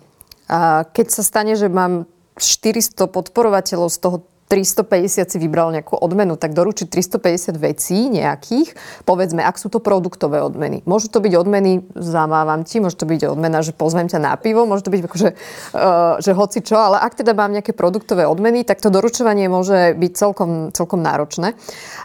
[0.49, 2.09] A keď sa stane, že mám
[2.41, 4.17] 400 podporovateľov, z toho
[4.51, 8.75] 350 si vybral nejakú odmenu, tak doručiť 350 vecí nejakých,
[9.07, 10.83] povedzme, ak sú to produktové odmeny.
[10.83, 14.67] Môžu to byť odmeny, zamávam ti, môže to byť odmena, že pozvem ťa na pivo,
[14.67, 18.67] môže to byť akože, uh, že hoci čo, ale ak teda mám nejaké produktové odmeny,
[18.67, 21.55] tak to doručovanie môže byť celkom, celkom náročné.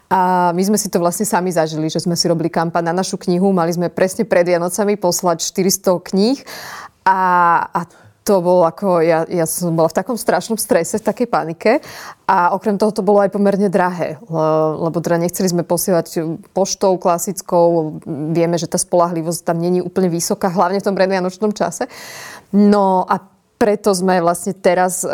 [0.06, 3.18] A my sme si to vlastne sami zažili, že sme si robili kampaň na našu
[3.18, 6.38] knihu, mali sme presne pred Vianocami poslať 400 kníh
[7.02, 7.18] a,
[7.74, 11.78] a to bolo ako, ja, ja som bola v takom strašnom strese, v takej panike
[12.26, 14.18] a okrem toho to bolo aj pomerne drahé,
[14.82, 18.02] lebo teda nechceli sme posielať poštou klasickou,
[18.34, 21.86] vieme, že tá spolahlivosť tam není úplne vysoká, hlavne v tom predvianočnom čase.
[22.50, 25.08] No a preto sme vlastne teraz, e,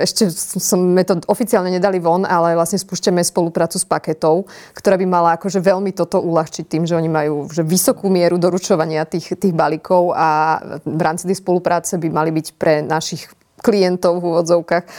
[0.00, 5.30] ešte sme to oficiálne nedali von, ale vlastne spúšťame spoluprácu s paketou, ktorá by mala
[5.36, 10.16] akože veľmi toto uľahčiť tým, že oni majú že vysokú mieru doručovania tých, tých balíkov
[10.16, 13.28] a v rámci tej spolupráce by mali byť pre našich
[13.60, 14.90] klientov v úvodzovkách e,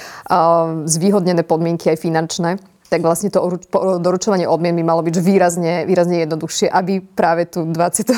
[0.86, 2.52] zvýhodnené podmienky aj finančné
[2.88, 3.60] tak vlastne to
[4.00, 8.16] doručovanie odmien by malo byť výrazne, výrazne jednoduchšie, aby práve tu 23.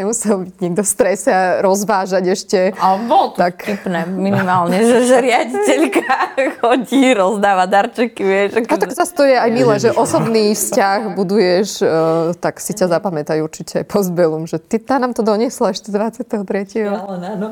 [0.00, 2.58] nemusel byť niekto v strese a rozvážať ešte.
[2.80, 3.60] A bolo to tak...
[3.60, 6.08] vtipné, minimálne, že, že riaditeľka
[6.64, 8.50] chodí, rozdáva darčeky, vieš.
[8.64, 12.88] A tak zase to je aj milé, že osobný vzťah buduješ, uh, tak si ťa
[12.88, 16.88] zapamätaj určite postbelum, že ty tá nám to doniesla ešte 23.
[16.88, 17.48] Ja, ale áno.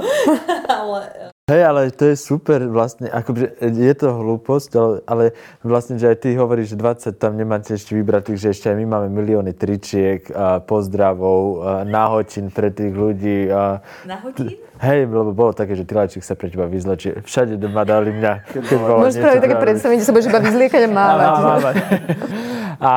[0.64, 1.00] ale
[1.48, 5.24] Hej, ale to je super vlastne, akože je to hlúposť, ale, ale
[5.64, 8.84] vlastne, že aj ty hovoríš, že 20 tam nemáte ešte vybratých, že ešte aj my
[8.84, 13.48] máme milióny tričiek, a pozdravov, a náhočín pre tých ľudí.
[13.48, 14.60] A, náhočín?
[14.76, 17.24] Hej, lebo bolo také, že tyláčik sa pre teba vyzlečie.
[17.24, 18.32] Všade ma dali mňa.
[19.08, 21.28] Môžeš spraviť také predstavenie, že sa budeš iba vyzliekať a mávať.
[21.32, 21.74] A, mávať.
[22.92, 22.94] a,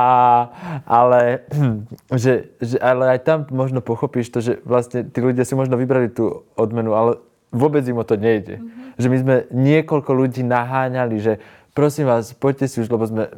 [0.83, 1.47] ale,
[2.19, 6.11] že, že, ale aj tam možno pochopíš to, že vlastne tí ľudia si možno vybrali
[6.11, 8.57] tú odmenu, ale vôbec im o to nejde.
[8.57, 8.97] Mm-hmm.
[8.97, 11.33] Že my sme niekoľko ľudí naháňali, že
[11.71, 13.31] prosím vás, poďte si už, lebo sme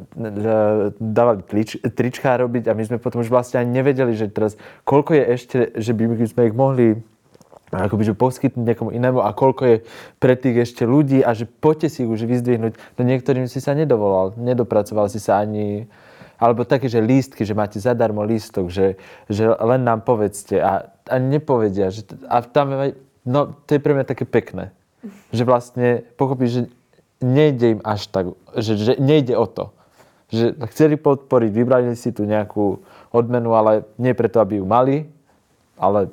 [0.98, 5.14] dávali trič, tričká robiť a my sme potom už vlastne ani nevedeli, že teraz koľko
[5.14, 6.86] je ešte, že by sme ich mohli
[7.74, 9.76] akoby, že poskytnúť niekomu inému a koľko je
[10.22, 12.78] pre tých ešte ľudí a že poďte si už vyzdvihnúť.
[12.94, 15.90] No niektorým si sa nedovolal, nedopracoval si sa ani,
[16.38, 18.94] alebo také, že lístky, že máte zadarmo lístok, že,
[19.26, 21.90] že len nám povedzte a, a nepovedia.
[21.90, 24.70] Že, a tam No, to je pre mňa také pekné.
[25.32, 26.62] Že vlastne pochopíš, že
[27.24, 29.72] nejde im až tak, že, že nejde o to.
[30.32, 35.08] Že chceli podporiť, vybrali si tu nejakú odmenu, ale nie preto, aby ju mali,
[35.80, 36.12] ale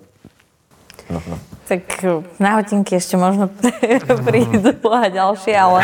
[1.12, 1.36] No, no.
[1.68, 2.08] Tak
[2.40, 3.52] na hodinky ešte možno
[4.28, 5.84] prídu a ďalšie, ale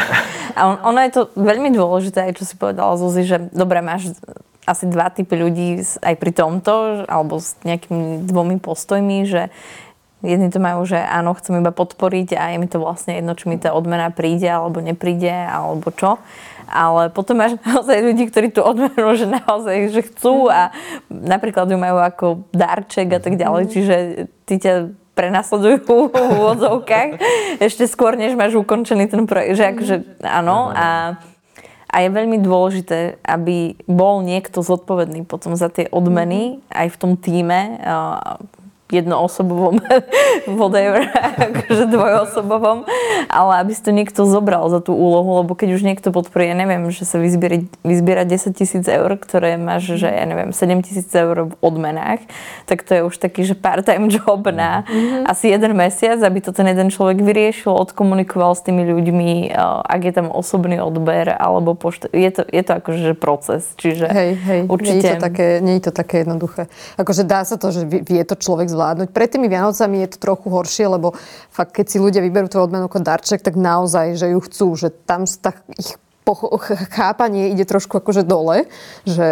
[0.56, 4.16] a ono je to veľmi dôležité, aj čo si povedala Zuzi, že dobre, máš
[4.68, 9.48] asi dva typy ľudí aj pri tomto, alebo s nejakými dvomi postojmi, že
[10.26, 13.54] Jedni to majú, že áno, chcem iba podporiť a je mi to vlastne jedno, či
[13.54, 16.18] mi tá odmena príde alebo nepríde, alebo čo.
[16.66, 20.74] Ale potom máš naozaj ľudí, ktorí tú odmenu, že naozaj že chcú a
[21.08, 23.64] napríklad ju majú ako darček a tak ďalej.
[23.70, 23.96] Čiže
[24.50, 24.74] ty ťa
[25.14, 27.10] prenasledujú v úvodzovkách
[27.62, 29.62] ešte skôr, než máš ukončený ten projekt.
[29.62, 30.74] Že akože, áno.
[30.74, 31.14] A,
[31.94, 37.14] a je veľmi dôležité, aby bol niekto zodpovedný potom za tie odmeny aj v tom
[37.16, 37.78] týme
[38.88, 39.84] jednoosobovom,
[40.60, 41.04] whatever,
[41.36, 42.88] akože dvojosobovom,
[43.28, 46.88] ale aby si to niekto zobral za tú úlohu, lebo keď už niekto podporuje, neviem,
[46.88, 51.52] že sa vyzbiera, vyzbiera 10 tisíc eur, ktoré máš, že ja neviem, 7 tisíc eur
[51.52, 52.23] v odmenách,
[52.63, 55.28] tak to je už taký, že part-time job na mm-hmm.
[55.28, 59.52] asi jeden mesiac, aby to ten jeden človek vyriešil, odkomunikoval s tými ľuďmi,
[59.84, 62.08] ak je tam osobný odber, alebo pošt...
[62.15, 65.04] je, to, je to akože proces, čiže hej, hej, určite...
[65.04, 66.62] Nie je, to také, nie je to také jednoduché.
[66.95, 69.10] Akože dá sa to, že vie to človek zvládnuť.
[69.10, 71.18] Pred tými Vianocami je to trochu horšie, lebo
[71.50, 74.94] fakt, keď si ľudia vyberú tú odmenu ako darček, tak naozaj, že ju chcú, že
[74.94, 75.98] tam tak ich
[76.92, 78.68] chápanie ide trošku akože dole,
[79.08, 79.28] že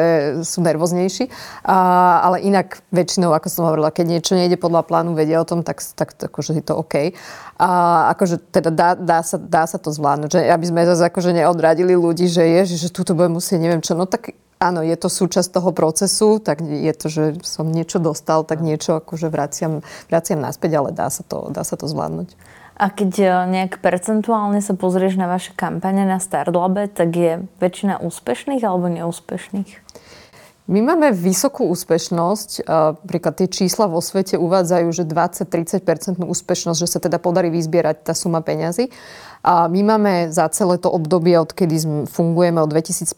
[0.47, 1.27] sú nervóznejší.
[1.67, 1.75] A,
[2.23, 5.83] ale inak väčšinou, ako som hovorila, keď niečo nejde podľa plánu, vedia o tom, tak,
[5.83, 7.11] tak akože je to OK.
[7.59, 7.69] A
[8.15, 11.95] akože teda dá, dá, sa, dá sa to zvládnuť, že aby sme zase akože neodradili
[11.99, 15.61] ľudí, že je, že túto budem musieť neviem čo, no tak áno, je to súčasť
[15.61, 20.81] toho procesu, tak je to, že som niečo dostal, tak niečo akože vraciam, vraciam naspäť,
[20.81, 22.33] ale dá sa to, dá sa to zvládnuť.
[22.75, 27.31] A keď e, nejak percentuálne sa pozrieš na vaše kampane na Startlabe, tak je
[27.63, 29.85] väčšina úspešných alebo neúspešných?
[30.65, 32.65] My máme vysokú úspešnosť.
[33.05, 38.17] Príklad tie čísla vo svete uvádzajú, že 20-30% úspešnosť, že sa teda podarí vyzbierať tá
[38.17, 38.89] suma peňazí.
[39.45, 41.77] A my máme za celé to obdobie, odkedy
[42.09, 43.13] fungujeme od 2015.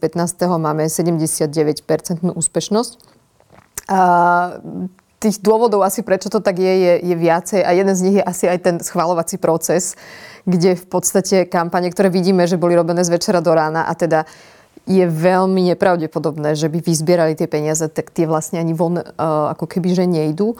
[0.59, 1.87] máme 79%
[2.35, 2.91] úspešnosť.
[3.87, 3.99] A
[5.23, 8.23] tých dôvodov asi, prečo to tak je, je, je viacej a jeden z nich je
[8.27, 9.95] asi aj ten schvalovací proces,
[10.43, 14.27] kde v podstate kampane, ktoré vidíme, že boli robené z večera do rána a teda
[14.87, 19.03] je veľmi nepravdepodobné, že by vyzbierali tie peniaze, tak tie vlastne ani von uh,
[19.51, 20.55] ako keby, že nejdú.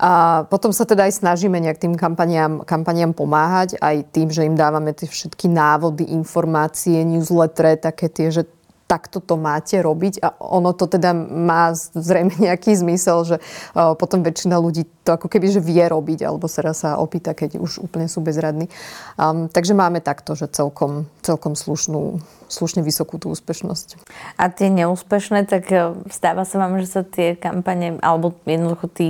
[0.00, 4.56] A potom sa teda aj snažíme nejak tým kampaniám, kampaniám pomáhať, aj tým, že im
[4.56, 8.48] dávame tie všetky návody, informácie, newsletter, také tie, že
[8.90, 13.36] takto to máte robiť a ono to teda má zrejme nejaký zmysel, že
[13.70, 17.62] potom väčšina ľudí to ako keby že vie robiť alebo sa raz sa opýta, keď
[17.62, 18.66] už úplne sú bezradní.
[19.14, 22.18] Um, takže máme takto, že celkom, celkom slušnú,
[22.50, 24.02] slušne vysokú tú úspešnosť.
[24.34, 29.08] A tie neúspešné, tak e, stáva sa vám, že sa tie kampane, alebo jednoducho tí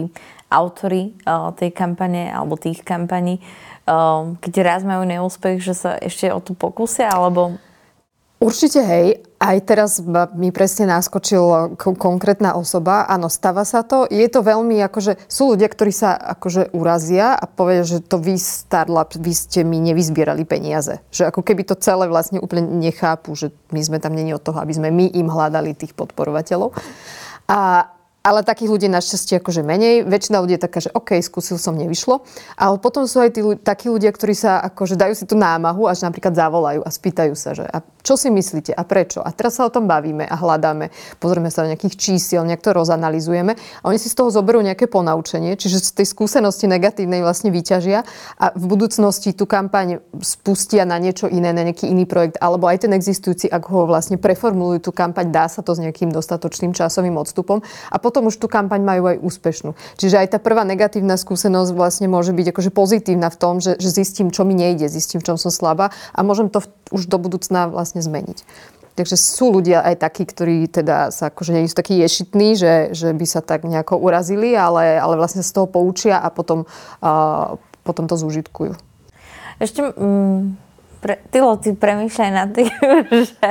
[0.51, 3.39] autory uh, tej kampane alebo tých kampaní,
[3.87, 7.57] uh, keď raz majú neúspech, že sa ešte o to pokúsia, alebo
[8.41, 9.21] Určite hej.
[9.37, 10.01] Aj teraz
[10.33, 13.05] mi presne naskočil konkrétna osoba.
[13.05, 14.09] Áno, stáva sa to.
[14.09, 18.41] Je to veľmi, akože sú ľudia, ktorí sa akože urazia a povedia, že to vy
[18.41, 21.05] Starlab, vy ste mi nevyzbierali peniaze.
[21.13, 24.57] Že ako keby to celé vlastne úplne nechápu, že my sme tam není od toho,
[24.57, 26.73] aby sme my im hľadali tých podporovateľov.
[27.45, 30.05] A, ale takých ľudí našťastie akože menej.
[30.05, 32.21] Väčšina ľudí je taká, že OK, skúsil som, nevyšlo.
[32.61, 36.05] Ale potom sú aj tí, takí ľudia, ktorí sa akože dajú si tú námahu, až
[36.05, 39.21] napríklad zavolajú a spýtajú sa, že a čo si myslíte a prečo?
[39.21, 40.89] A teraz sa o tom bavíme a hľadáme,
[41.21, 44.89] pozrieme sa na nejakých čísiel, nejak to rozanalizujeme a oni si z toho zoberú nejaké
[44.89, 48.05] ponaučenie, čiže z tej skúsenosti negatívnej vlastne vyťažia
[48.41, 52.89] a v budúcnosti tú kampaň spustia na niečo iné, na nejaký iný projekt, alebo aj
[52.89, 57.21] ten existujúci, ak ho vlastne preformulujú tú kampaň, dá sa to s nejakým dostatočným časovým
[57.21, 57.61] odstupom
[57.93, 59.79] a potom už tú kampaň majú aj úspešnú.
[59.95, 63.95] Čiže aj tá prvá negatívna skúsenosť vlastne môže byť akože pozitívna v tom, že, že
[63.95, 66.59] zistím, čo mi nejde, zistím, v čom som slabá a môžem to
[66.91, 68.43] už do budúcna vlastne zmeniť.
[68.99, 73.15] Takže sú ľudia aj takí, ktorí teda sa akože nie sú takí ješitní, že, že
[73.15, 76.67] by sa tak nejako urazili, ale, ale vlastne z toho poučia a potom,
[77.01, 77.55] uh,
[77.87, 78.75] potom to zúžitkujú.
[79.63, 80.59] Ešte um,
[81.01, 82.69] pre, Tylo, ty premýšľaj nad tým,
[83.33, 83.49] že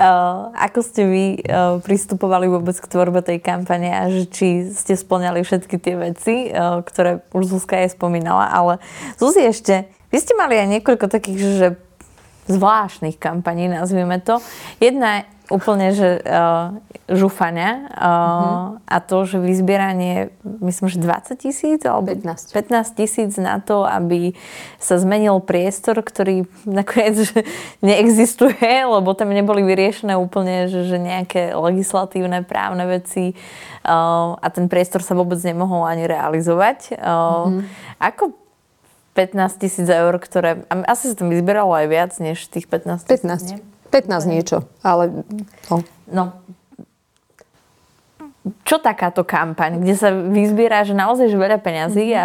[0.00, 4.96] uh, ako ste vy uh, pristupovali vôbec k tvorbe tej kampane a že či ste
[4.96, 8.80] splňali všetky tie veci, uh, ktoré už Zuzka aj spomínala, ale
[9.20, 11.68] Zuzi ešte, vy ste mali aj niekoľko takých, že
[12.50, 14.42] zvláštnych kampaní, nazvime to.
[14.82, 16.78] Jedna je úplne, že uh,
[17.10, 18.86] žufania uh, mm-hmm.
[18.86, 20.30] a to, že vyzbieranie,
[20.62, 22.54] myslím, že 20 tisíc alebo 15.
[22.54, 24.38] 15 tisíc na to, aby
[24.78, 27.42] sa zmenil priestor, ktorý nakoniec že
[27.82, 34.70] neexistuje, lebo tam neboli vyriešené úplne, že, že nejaké legislatívne právne veci uh, a ten
[34.70, 36.94] priestor sa vôbec nemohol ani realizovať.
[36.94, 37.62] Uh, mm-hmm.
[37.98, 38.38] Ako
[39.18, 40.62] 15 tisíc eur, ktoré...
[40.86, 43.69] Asi sa tam vyzberalo aj viac než tých 15 tisíc, 15.
[43.90, 45.26] 15 niečo, ale...
[45.68, 45.82] No.
[46.10, 46.24] no.
[48.64, 52.22] Čo takáto kampaň, kde sa vyzbiera, že naozaj že veľa peňazí mm-hmm.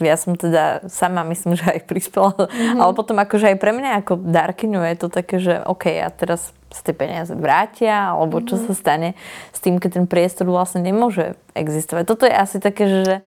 [0.00, 2.78] ja som teda sama myslím, že aj prispela, mm-hmm.
[2.78, 6.54] ale potom akože aj pre mňa ako darkyňu je to také, že OK, a teraz
[6.70, 8.70] sa tie peniaze vrátia, alebo čo mm-hmm.
[8.70, 9.08] sa stane
[9.50, 12.04] s tým, keď ten priestor vlastne nemôže existovať.
[12.06, 13.26] Toto je asi také, že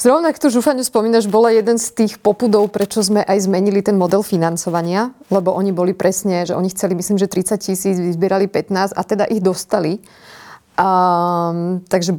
[0.00, 4.00] Zrovna, ak tu Žufaniu spomínaš, bola jeden z tých popudov, prečo sme aj zmenili ten
[4.00, 8.96] model financovania, lebo oni boli presne, že oni chceli, myslím, že 30 tisíc, vyzbierali 15
[8.96, 10.00] a teda ich dostali.
[10.80, 12.16] Um, takže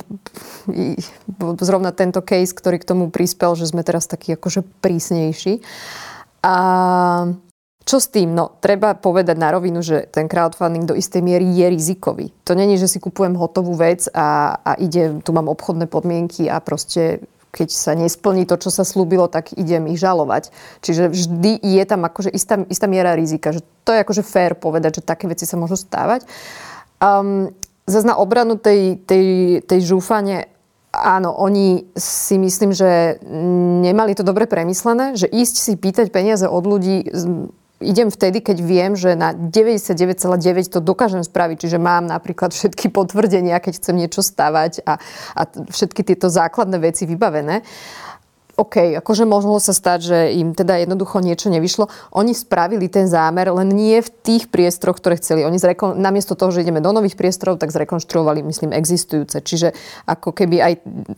[1.58, 5.66] zrovna tento case, ktorý k tomu prispel, že sme teraz takí akože prísnejší.
[6.46, 6.56] A
[7.82, 8.38] čo s tým?
[8.38, 12.30] No, treba povedať na rovinu, že ten crowdfunding do istej miery je rizikový.
[12.46, 16.62] To není, že si kupujem hotovú vec a, a ide, tu mám obchodné podmienky a
[16.62, 20.50] proste keď sa nesplní to, čo sa slúbilo, tak idem ich žalovať.
[20.80, 23.52] Čiže vždy je tam akože istá, istá miera rizika.
[23.52, 26.24] Že to je akože fér povedať, že také veci sa môžu stávať.
[27.04, 27.52] Um,
[27.86, 29.26] zase na obranu tej, tej,
[29.68, 30.48] tej žúfane,
[30.96, 33.20] áno, oni si myslím, že
[33.84, 37.12] nemali to dobre premyslené, že ísť si pýtať peniaze od ľudí
[37.82, 41.68] idem vtedy, keď viem, že na 99,9 to dokážem spraviť.
[41.68, 45.02] Čiže mám napríklad všetky potvrdenia, keď chcem niečo stavať a,
[45.36, 47.66] a všetky tieto základné veci vybavené.
[48.60, 51.90] OK, akože mohlo sa stať, že im teda jednoducho niečo nevyšlo.
[52.14, 55.48] Oni spravili ten zámer, len nie v tých priestoroch, ktoré chceli.
[55.48, 59.42] Oni zrekon- namiesto toho, že ideme do nových priestorov, tak zrekonštruovali, myslím, existujúce.
[59.42, 59.74] Čiže
[60.06, 60.74] ako keby aj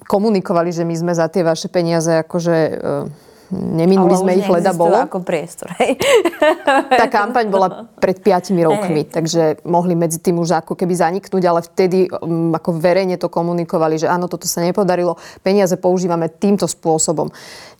[0.07, 2.55] komunikovali, že my sme za tie vaše peniaze akože...
[2.79, 4.95] Uh, neminuli sme ich, leda bolo.
[4.95, 5.99] ako priestor, hej.
[6.99, 7.67] Tá kampaň bola
[7.99, 9.09] pred 5 rokmi, hey.
[9.09, 13.99] takže mohli medzi tým už ako keby zaniknúť, ale vtedy um, ako verejne to komunikovali,
[13.99, 17.29] že áno, toto sa nepodarilo, peniaze používame týmto spôsobom.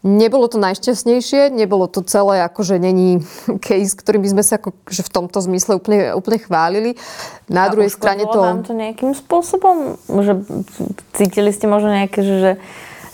[0.04, 3.24] Nebolo to najšťastnejšie, nebolo to celé, akože není
[3.66, 6.92] case, ktorým by sme sa ako, že v tomto zmysle úplne, úplne chválili.
[7.48, 8.40] Na A druhej strane to...
[8.40, 9.96] vám to nejakým spôsobom?
[10.12, 10.44] Že
[11.16, 12.52] cítili ste možno nejaké, že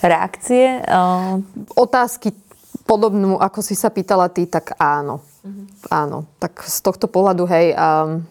[0.02, 0.84] reakcie?
[0.84, 1.40] Uh...
[1.76, 2.32] Otázky
[2.84, 5.22] podobnú, ako si sa pýtala ty, tak áno.
[5.46, 5.64] Uh-huh.
[5.92, 6.26] Áno.
[6.42, 8.24] Tak z tohto pohľadu, hej, um,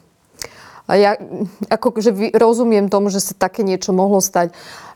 [0.90, 1.14] ja
[1.70, 4.52] akože rozumiem tomu, že sa také niečo mohlo stať.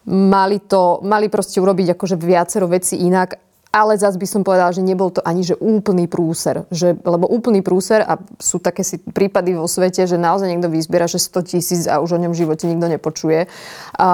[0.09, 3.37] Mali to, mali proste urobiť akože viacero veci inak
[3.73, 6.69] ale zase by som povedala, že nebol to ani že úplný prúser.
[6.69, 11.09] Že, lebo úplný prúser, a sú také si prípady vo svete, že naozaj niekto vyzbiera,
[11.09, 13.49] že 100 tisíc a už o ňom v živote nikto nepočuje.
[13.97, 14.09] A,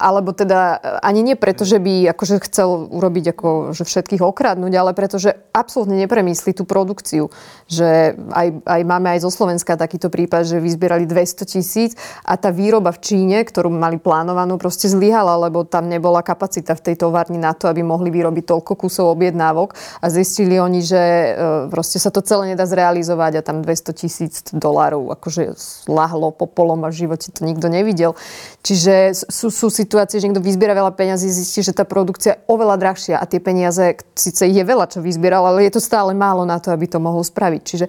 [0.00, 4.96] alebo teda ani nie preto, že by akože chcel urobiť ako, že všetkých okradnúť, ale
[4.96, 7.28] preto, že absolútne nepremyslí tú produkciu.
[7.68, 12.48] Že aj, aj máme aj zo Slovenska takýto prípad, že vyzbierali 200 tisíc a tá
[12.48, 17.36] výroba v Číne, ktorú mali plánovanú, proste zlyhala, lebo tam nebola kapacita v tej továrni
[17.36, 21.30] na to, aby mohli vyrobiť toľko kusov kusov objednávok a zistili oni, že e,
[21.74, 25.58] proste sa to celé nedá zrealizovať a tam 200 tisíc dolárov akože
[25.90, 28.14] lahlo popolom a v živote to nikto nevidel.
[28.62, 32.78] Čiže sú, sú situácie, že niekto vyzbiera veľa peňazí, zistí, že tá produkcia je oveľa
[32.78, 36.62] drahšia a tie peniaze, síce je veľa, čo vyzbieral, ale je to stále málo na
[36.62, 37.62] to, aby to mohol spraviť.
[37.66, 37.86] Čiže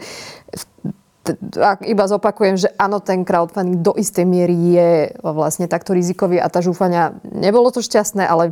[1.88, 4.90] iba zopakujem, že áno, ten crowdfunding do istej miery je
[5.24, 8.52] vlastne takto rizikový a tá žúfania, nebolo to šťastné, ale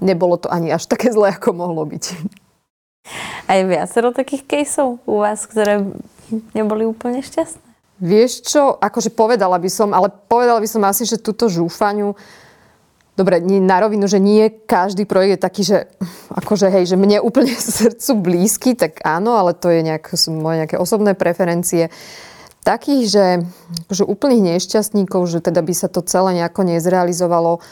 [0.00, 2.04] nebolo to ani až také zlé, ako mohlo byť.
[3.46, 5.84] A je viacero takých caseov u vás, ktoré
[6.56, 7.60] neboli úplne šťastné?
[8.00, 12.16] Vieš čo, akože povedala by som, ale povedala by som asi, že túto žúfaniu
[13.14, 15.78] Dobre, na rovinu, že nie každý projekt je taký, že
[16.34, 20.66] akože hej, že mne úplne srdcu blízky, tak áno, ale to je nejak, sú moje
[20.66, 21.94] nejaké osobné preferencie.
[22.66, 23.26] Takých, že
[23.86, 27.62] že úplných nešťastníkov, že teda by sa to celé nejako nezrealizovalo,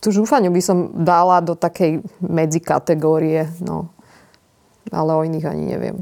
[0.00, 3.90] tú žúfaniu by som dala do takej medzikategórie, no.
[4.94, 5.96] Ale o iných ani neviem.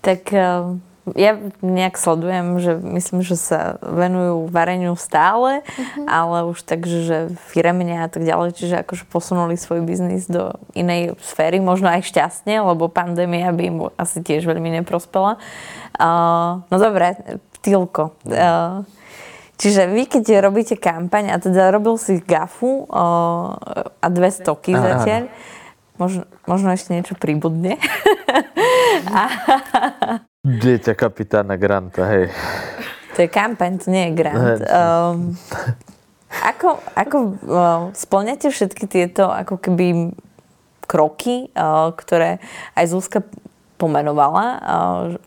[0.00, 0.80] Tak eh,
[1.14, 6.06] ja nejak sledujem, že myslím, že sa venujú vareniu stále, uh-huh.
[6.10, 11.14] ale už tak, že firemne a tak ďalej, čiže akože posunuli svoj biznis do inej
[11.22, 15.38] sféry, možno aj šťastne, lebo pandémia by im asi tiež veľmi neprospela.
[15.94, 17.14] Uh, no dobre,
[17.62, 18.18] Tilko.
[18.26, 18.82] Uh,
[19.56, 23.04] Čiže vy, keď robíte kampaň, a teda robil si gafu o,
[23.80, 25.32] a dve stoky zatiaľ,
[25.96, 27.80] možno, možno ešte niečo pribudne.
[30.44, 32.28] Dieťa kapitána Granta, hej.
[33.16, 34.60] To je kampaň, to nie je grant.
[34.68, 35.32] Um,
[36.44, 37.16] ako ako
[37.48, 40.12] uh, splňate všetky tieto ako keby
[40.84, 42.44] kroky, uh, ktoré
[42.76, 43.24] aj Zuzka
[43.76, 44.46] pomenovala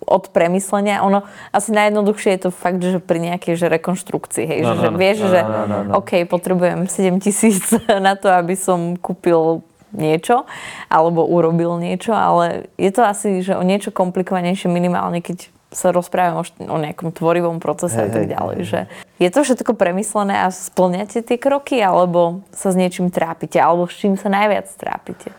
[0.04, 1.06] od premyslenia.
[1.06, 1.24] Ono
[1.54, 4.90] asi najjednoduchšie je to fakt, že pri nejakej že rekonštrukcii, hej, no, že, no, že
[4.98, 5.92] vieš, no, že no, no, no.
[6.02, 7.64] OK, potrebujem 7 tisíc
[8.08, 9.62] na to, aby som kúpil
[9.94, 10.46] niečo
[10.90, 16.42] alebo urobil niečo, ale je to asi že o niečo komplikovanejšie minimálne, keď sa rozprávame
[16.42, 18.56] o, o nejakom tvorivom procese hey, a tak ďalej.
[18.58, 18.80] Hey, že
[19.22, 23.94] je to všetko premyslené a splňate tie kroky, alebo sa s niečím trápite, alebo s
[23.98, 25.30] čím sa najviac trápite?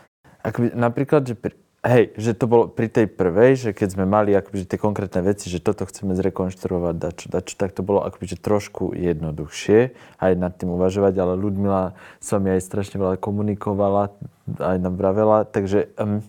[0.40, 4.36] Ak, napríklad, že pri, Hej, že to bolo pri tej prvej, že keď sme mali
[4.36, 8.36] akoby, tie konkrétne veci, že toto chceme zrekonštruovať, dačo, dačo, tak to bolo akoby, že
[8.36, 14.12] trošku jednoduchšie aj nad tým uvažovať, ale Ľudmila s vami aj strašne veľa komunikovala,
[14.60, 16.20] aj nám vravela, takže, um,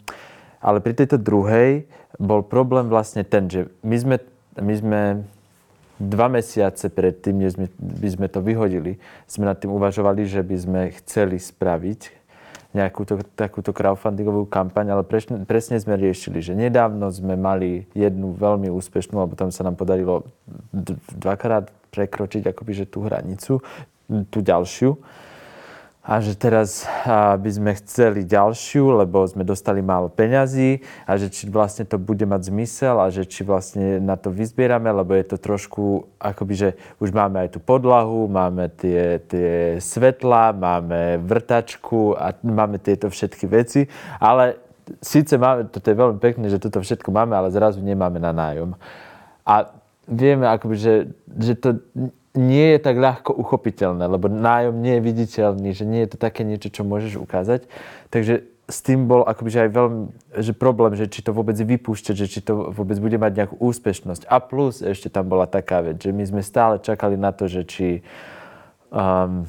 [0.63, 1.83] ale pri tejto druhej
[2.15, 4.15] bol problém vlastne ten, že my sme,
[4.55, 5.01] my sme
[5.99, 10.81] dva mesiace predtým, než by sme to vyhodili, sme nad tým uvažovali, že by sme
[11.03, 12.20] chceli spraviť
[12.71, 18.31] nejakú to, takúto crowdfundingovú kampaň, ale presne, presne sme riešili, že nedávno sme mali jednu
[18.35, 20.23] veľmi úspešnú, alebo tam sa nám podarilo
[21.19, 23.59] dvakrát prekročiť akoby, že tú hranicu,
[24.31, 24.95] tú ďalšiu
[26.01, 31.45] a že teraz by sme chceli ďalšiu, lebo sme dostali málo peňazí a že či
[31.45, 35.37] vlastne to bude mať zmysel a že či vlastne na to vyzbierame, lebo je to
[35.37, 42.33] trošku akoby, že už máme aj tú podlahu, máme tie, tie svetla, máme vrtačku a
[42.41, 43.85] máme tieto všetky veci,
[44.17, 44.57] ale
[45.05, 48.73] síce máme, toto je veľmi pekné, že toto všetko máme, ale zrazu nemáme na nájom.
[49.45, 49.69] A
[50.09, 50.95] vieme, akoby, že,
[51.29, 51.77] že to
[52.31, 56.47] nie je tak ľahko uchopiteľné, lebo nájom nie je viditeľný, že nie je to také
[56.47, 57.67] niečo, čo môžeš ukázať.
[58.07, 60.01] Takže s tým bol akoby, aj veľmi
[60.39, 64.31] že problém, že či to vôbec vypúšťať, že či to vôbec bude mať nejakú úspešnosť.
[64.31, 67.67] A plus ešte tam bola taká vec, že my sme stále čakali na to, že
[67.67, 67.99] či,
[68.95, 69.43] um,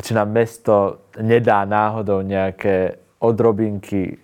[0.00, 4.16] či nám mesto nedá náhodou nejaké odrobinky,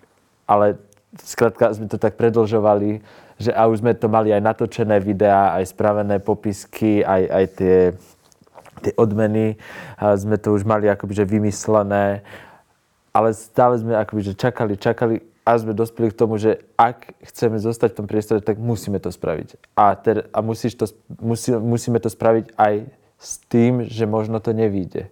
[0.49, 0.81] ale
[1.21, 3.05] skrátka sme to tak predlžovali,
[3.37, 7.77] že a už sme to mali aj natočené videá, aj spravené popisky, aj, aj tie,
[8.81, 9.57] tie odmeny,
[9.97, 12.25] a sme to už mali akoby že vymyslené,
[13.13, 15.15] ale stále sme akoby že čakali, čakali
[15.47, 19.15] a sme dospeli k tomu, že ak chceme zostať v tom priestore, tak musíme to
[19.15, 19.79] spraviť.
[19.79, 20.91] A, ter, a musíš to,
[21.23, 22.83] musí, musíme to spraviť aj
[23.15, 25.07] s tým, že možno to nevíde.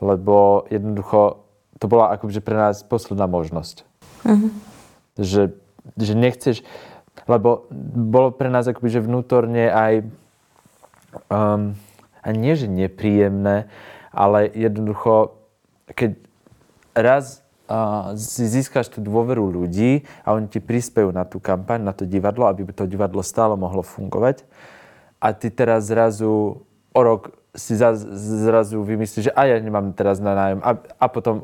[0.00, 1.44] Lebo jednoducho
[1.76, 3.84] to bola akoby pre nás posledná možnosť.
[4.24, 4.48] Uh-huh.
[5.20, 5.42] Že,
[6.00, 6.56] že nechceš,
[7.26, 9.94] lebo bolo pre nás akoby že vnútorne aj
[11.30, 11.74] um,
[12.26, 13.70] a nie, že nepríjemné,
[14.10, 15.38] ale jednoducho,
[15.94, 16.18] keď
[16.96, 17.46] raz
[18.14, 22.46] si získaš tú dôveru ľudí a oni ti prispejú na tú kampaň, na to divadlo,
[22.46, 24.46] aby to divadlo stále mohlo fungovať.
[25.18, 26.62] A ty teraz zrazu
[26.94, 27.74] o rok si
[28.46, 30.60] zrazu vymyslíš, že aj ja nemám teraz na nájom.
[30.62, 31.42] A, a potom,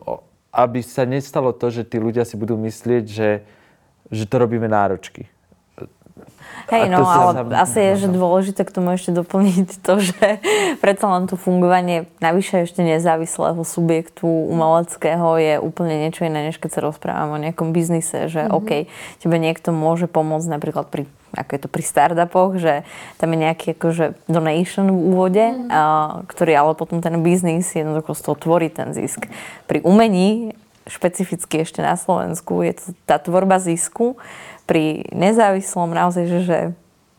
[0.55, 3.31] aby sa nestalo to, že tí ľudia si budú myslieť, že,
[4.13, 5.27] že to robíme náročky.
[6.71, 7.53] Hej, no, ale tam...
[7.53, 10.41] asi je že dôležité k tomu ešte doplniť to, že
[10.79, 16.71] predsa len to fungovanie navyše ešte nezávislého subjektu umeleckého je úplne niečo iné, než keď
[16.79, 18.57] sa rozprávam o nejakom biznise, že mm-hmm.
[18.57, 18.71] OK,
[19.21, 22.85] tebe niekto môže pomôcť napríklad pri ako je to pri startupoch, že
[23.17, 25.73] tam je nejaký akože donation v úvode, mm.
[25.73, 25.83] a,
[26.29, 29.33] ktorý ale potom ten biznis jednoducho z toho tvorí ten zisk.
[29.65, 30.53] Pri umení,
[30.85, 34.19] špecificky ešte na Slovensku, je to tá tvorba zisku,
[34.73, 36.59] pri nezávislom naozaj, že, že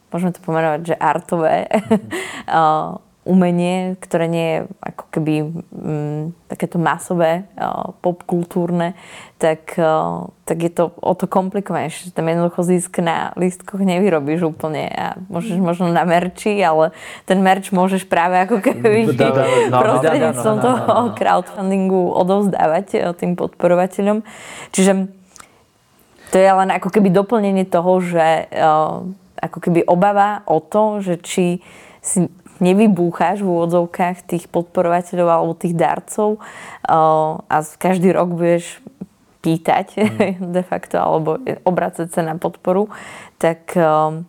[0.10, 2.98] môžeme to pomenovať, že artové mm.
[3.24, 9.00] umenie, ktoré nie je ako keby um, takéto masové, uh, popkultúrne,
[9.40, 12.12] tak, uh, tak je to o to komplikovanejšie.
[12.12, 15.64] Tam jednoducho zisk na lístkoch nevyrobíš úplne a môžeš mhm.
[15.64, 16.92] možno na merči, ale
[17.24, 19.30] ten merč môžeš práve ako keby no,
[19.72, 20.84] no, prostredníctvom toho
[21.16, 24.20] crowdfundingu odovzdávať tým podporovateľom.
[24.76, 25.23] Čiže
[26.34, 29.06] to je len ako keby doplnenie toho, že uh,
[29.38, 31.62] ako keby obava o to, že či
[32.02, 32.26] si
[32.58, 38.82] nevybúcháš v úvodzovkách tých podporovateľov alebo tých darcov uh, a každý rok budeš
[39.46, 40.50] pýtať mm.
[40.58, 41.38] de facto alebo
[41.70, 42.90] obracať sa na podporu,
[43.38, 44.26] tak, uh,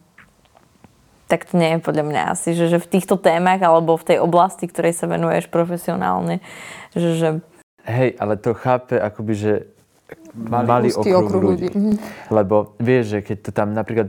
[1.24, 4.18] tak to nie je podľa mňa asi, že, že v týchto témach alebo v tej
[4.20, 6.44] oblasti, ktorej sa venuješ profesionálne,
[6.92, 7.28] že, že
[7.84, 9.52] Hej, ale to chápe akoby, že
[10.34, 11.68] malý, malý okruh, okruh ľudí.
[11.70, 11.78] ľudí.
[11.78, 11.92] Mhm.
[12.34, 14.08] Lebo vieš, že keď to tam napríklad,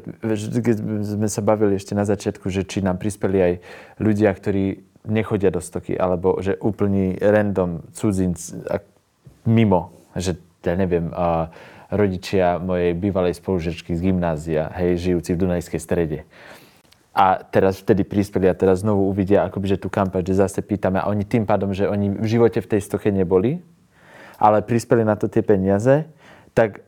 [0.59, 3.53] keď sme sa bavili ešte na začiatku, že či nám prispeli aj
[4.01, 8.41] ľudia, ktorí nechodia do stoky, alebo že úplný random cudzinc
[9.45, 11.53] mimo, že ja neviem, uh,
[11.93, 16.19] rodičia mojej bývalej spolužečky z gymnázia, hej, žijúci v Dunajskej strede.
[17.15, 20.99] A teraz vtedy prispeli a teraz znovu uvidia akoby, že tú kampaň, že zase pýtame
[20.99, 23.63] a oni tým pádom, že oni v živote v tej stoke neboli,
[24.39, 26.07] ale prispeli na to tie peniaze,
[26.55, 26.83] tak,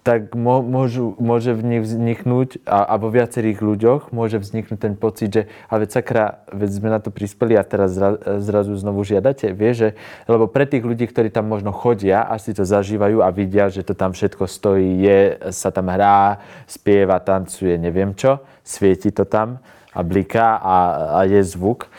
[0.00, 5.28] tak môžu, môže v nich vzniknúť, a, a vo viacerých ľuďoch môže vzniknúť ten pocit,
[5.28, 9.52] že ale veď sakra, veď sme na to prispeli a teraz zra, zrazu znovu žiadate.
[9.52, 9.88] Vieš, že,
[10.24, 13.84] lebo pre tých ľudí, ktorí tam možno chodia a si to zažívajú a vidia, že
[13.84, 15.20] to tam všetko stojí, je,
[15.52, 19.60] sa tam hrá, spieva, tancuje, neviem čo, svieti to tam
[19.92, 20.76] a bliká a,
[21.18, 21.90] a je zvuk,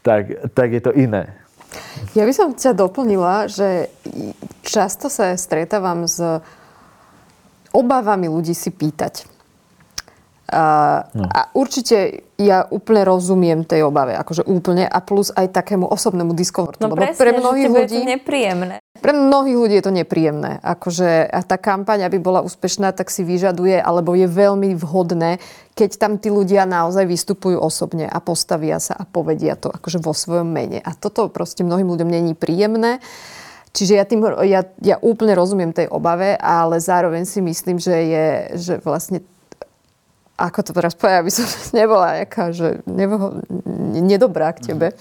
[0.00, 1.39] tak, tak je to iné.
[2.14, 3.90] Ja by som ťa doplnila, že
[4.66, 6.18] často sa stretávam s
[7.70, 9.26] obávami ľudí si pýtať.
[10.50, 11.30] A, no.
[11.30, 16.82] a určite ja úplne rozumiem tej obave, akože úplne a plus aj takému osobnému diskomfortu.
[16.82, 18.76] No lebo presne, pre mnohých ľudí, je to nepríjemné.
[18.98, 20.58] Pre mnohých ľudí je to nepríjemné.
[20.58, 25.38] Akože a tá kampaň, aby bola úspešná, tak si vyžaduje, alebo je veľmi vhodné,
[25.78, 30.10] keď tam tí ľudia naozaj vystupujú osobne a postavia sa a povedia to akože vo
[30.10, 30.82] svojom mene.
[30.82, 32.98] A toto proste mnohým ľuďom není príjemné.
[33.70, 38.26] Čiže ja, tým, ja, ja úplne rozumiem tej obave, ale zároveň si myslím, že je
[38.58, 39.22] že vlastne
[40.40, 41.44] ako to teraz povedať, aby som
[41.80, 43.44] nebola nejaká, že nebo,
[44.00, 44.96] nedobrá k tebe.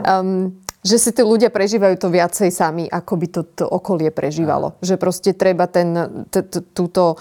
[0.00, 4.80] Um, že si tí ľudia prežívajú to viacej sami, ako by to, to okolie prežívalo.
[4.80, 5.92] Že proste treba ten,
[6.32, 7.20] t, t, túto...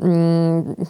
[0.00, 0.80] Mm,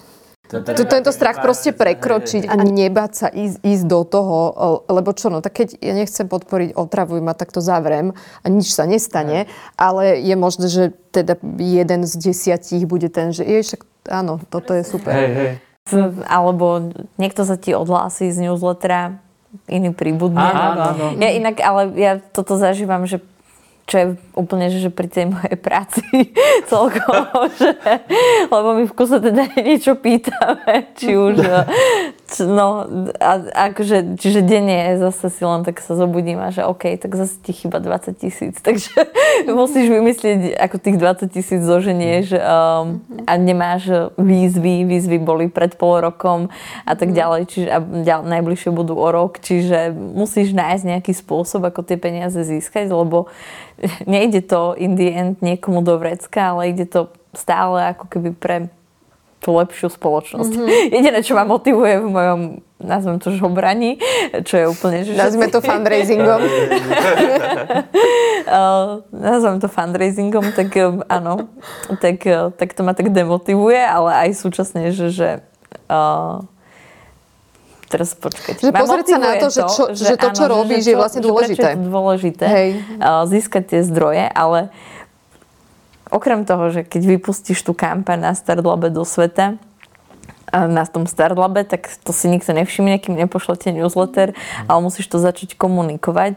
[0.46, 4.38] tento strach proste prekročiť a nebať sa ísť, ísť do toho,
[4.86, 8.70] lebo čo no, tak keď ja nechcem podporiť otravuj ma, tak to zavrem a nič
[8.70, 13.82] sa nestane, ale je možné, že teda jeden z desiatich bude ten, že je, však
[14.06, 15.18] áno, toto je super.
[15.18, 15.52] Hej, hej
[16.26, 19.22] alebo niekto sa ti odhlási z newslettera,
[19.70, 20.42] iný príbudný.
[20.42, 21.06] Áno, áno.
[21.16, 23.22] Ja inak, ale ja toto zažívam, že
[23.86, 26.02] čo je úplne, že pri tej mojej práci
[26.70, 27.70] celkovo, že,
[28.50, 31.38] lebo my v kuse teda niečo pýtame, či už
[32.42, 32.82] No,
[33.22, 33.32] a,
[33.70, 37.54] akože, čiže denne zase si len tak sa zobudím a že OK, tak zase ti
[37.54, 38.90] chyba 20 tisíc, takže
[39.46, 42.98] musíš vymyslieť, ako tých 20 tisíc zoženieš um,
[43.30, 46.50] a nemáš výzvy, výzvy boli pred pol rokom
[46.82, 47.16] a tak mhm.
[47.16, 51.94] ďalej, čiže a ďal, najbližšie budú o rok, čiže musíš nájsť nejaký spôsob, ako tie
[51.94, 53.30] peniaze získať, lebo
[54.10, 57.06] nejde to in the end niekomu do vrecka, ale ide to
[57.38, 58.56] stále ako keby pre
[59.46, 60.58] tú lepšiu spoločnosť.
[60.58, 60.90] Mm-hmm.
[60.98, 64.02] Jediné, čo ma motivuje v mojom, nazvem to žobraní,
[64.42, 65.06] čo je úplne...
[65.06, 66.42] Že Nazvime to fundraisingom.
[66.42, 66.50] uh,
[69.30, 71.46] nazvem to fundraisingom, tak uh, áno,
[72.02, 75.46] tak, uh, tak to ma tak demotivuje, ale aj súčasne, že, že
[75.86, 76.42] uh,
[77.86, 78.66] teraz počkať.
[78.66, 80.98] Že pozrieť sa na to, že, čo, že, že to, čo áno, robíš, že, je
[80.98, 81.70] vlastne dôležité.
[81.70, 82.82] je dôležité Hej.
[82.98, 84.74] Uh, získať tie zdroje, ale
[86.16, 89.60] okrem toho, že keď vypustíš tú kampaň na Startlabe do sveta,
[90.52, 94.32] na tom Startlabe, tak to si nikto nevšimne, kým nepošlete newsletter,
[94.70, 96.36] ale musíš to začať komunikovať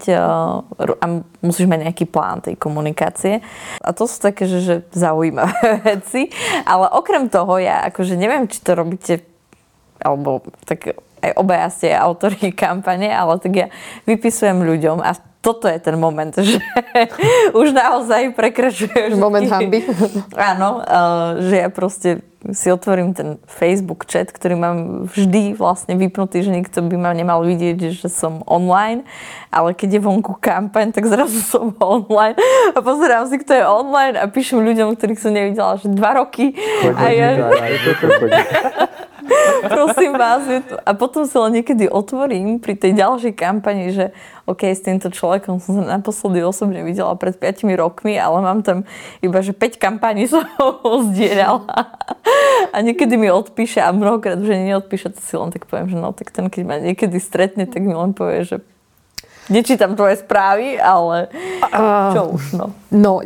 [0.99, 1.05] a
[1.39, 3.45] musíš mať nejaký plán tej komunikácie.
[3.79, 6.33] A to sú také, že, že zaujímavé veci.
[6.65, 9.23] Ale okrem toho, ja akože neviem, či to robíte
[9.99, 13.67] alebo tak aj obaja ste autori kampane, ale tak ja
[14.07, 16.59] vypisujem ľuďom a toto je ten moment, že
[17.55, 19.15] už naozaj prekračuješ.
[19.15, 19.87] Moment hamby.
[20.51, 22.19] Áno, uh, že ja proste
[22.55, 24.77] si otvorím ten Facebook chat, ktorý mám
[25.11, 29.03] vždy vlastne vypnutý, že nikto by ma nemal vidieť, že som online,
[29.51, 32.39] ale keď je vonku kampaň, tak zrazu som online
[32.71, 36.55] a pozerám si, kto je online a píšem ľuďom, ktorých som nevidela, že dva roky.
[36.55, 37.27] Chodí, a ja...
[39.75, 40.43] Prosím vás.
[40.85, 44.11] A potom sa len niekedy otvorím pri tej ďalšej kampani, že
[44.49, 48.87] OK, s týmto človekom som sa naposledy osobne videla pred 5 rokmi, ale mám tam
[49.21, 51.69] iba, že 5 kampaní som ho zdieľala.
[52.73, 56.11] A niekedy mi odpíše a mnohokrát už neodpíše, to si len tak poviem, že no,
[56.13, 58.57] tak ten keď ma niekedy stretne, tak mi len povie, že
[59.49, 61.29] nečítam tvoje správy, ale
[62.13, 62.67] čo už, no.
[62.93, 63.21] No,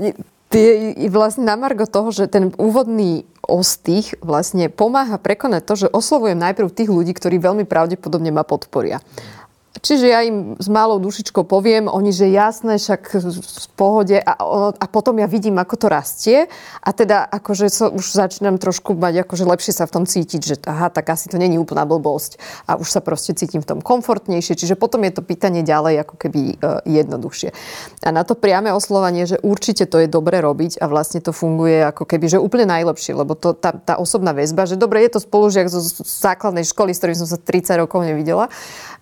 [0.59, 6.39] je vlastne na margo toho, že ten úvodný ostých vlastne pomáha prekonať to, že oslovujem
[6.39, 9.03] najprv tých ľudí, ktorí veľmi pravdepodobne ma podporia.
[9.73, 14.33] Čiže ja im s malou dušičkou poviem, oni, že jasné, však v pohode a,
[14.69, 16.45] a potom ja vidím, ako to rastie
[16.77, 20.55] a teda akože so, už začínam trošku mať akože lepšie sa v tom cítiť, že
[20.69, 22.37] aha, tak asi to není úplná blbosť
[22.69, 26.15] a už sa proste cítim v tom komfortnejšie, čiže potom je to pýtanie ďalej ako
[26.21, 26.55] keby e,
[26.85, 27.49] jednoduchšie.
[28.05, 31.81] A na to priame oslovanie, že určite to je dobre robiť a vlastne to funguje
[31.81, 35.25] ako keby, že úplne najlepšie, lebo to, tá, tá osobná väzba, že dobre, je to
[35.25, 38.53] spolužiak zo základnej školy, s ktorým som sa 30 rokov nevidela,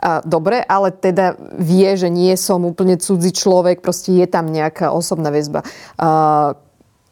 [0.02, 4.90] a dobre, ale teda vie, že nie som úplne cudzí človek, proste je tam nejaká
[4.94, 5.66] osobná väzba.
[5.98, 6.54] Uh,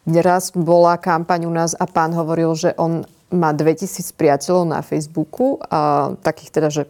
[0.06, 5.62] raz bola kampaň u nás a pán hovoril, že on má 2000 priateľov na Facebooku,
[5.70, 6.82] a takých teda, že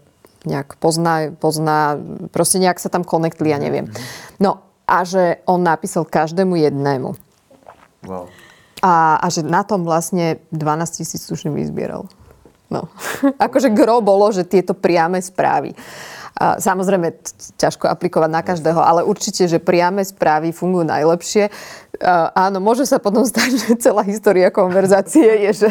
[0.49, 2.01] nejak pozná, pozná,
[2.33, 3.93] proste nejak sa tam konektli, ja neviem.
[4.41, 7.13] No a že on napísal každému jednému.
[8.09, 8.27] Wow.
[8.81, 12.09] A, a že na tom vlastne 12 tisíc tuším vyzbieral.
[12.73, 12.89] No.
[13.47, 15.77] akože gro bolo, že tieto priame správy.
[16.41, 17.21] Samozrejme,
[17.61, 21.53] ťažko aplikovať na každého, ale určite, že priame správy fungujú najlepšie.
[22.33, 25.69] Áno, môže sa potom stať, že celá história konverzácie je, že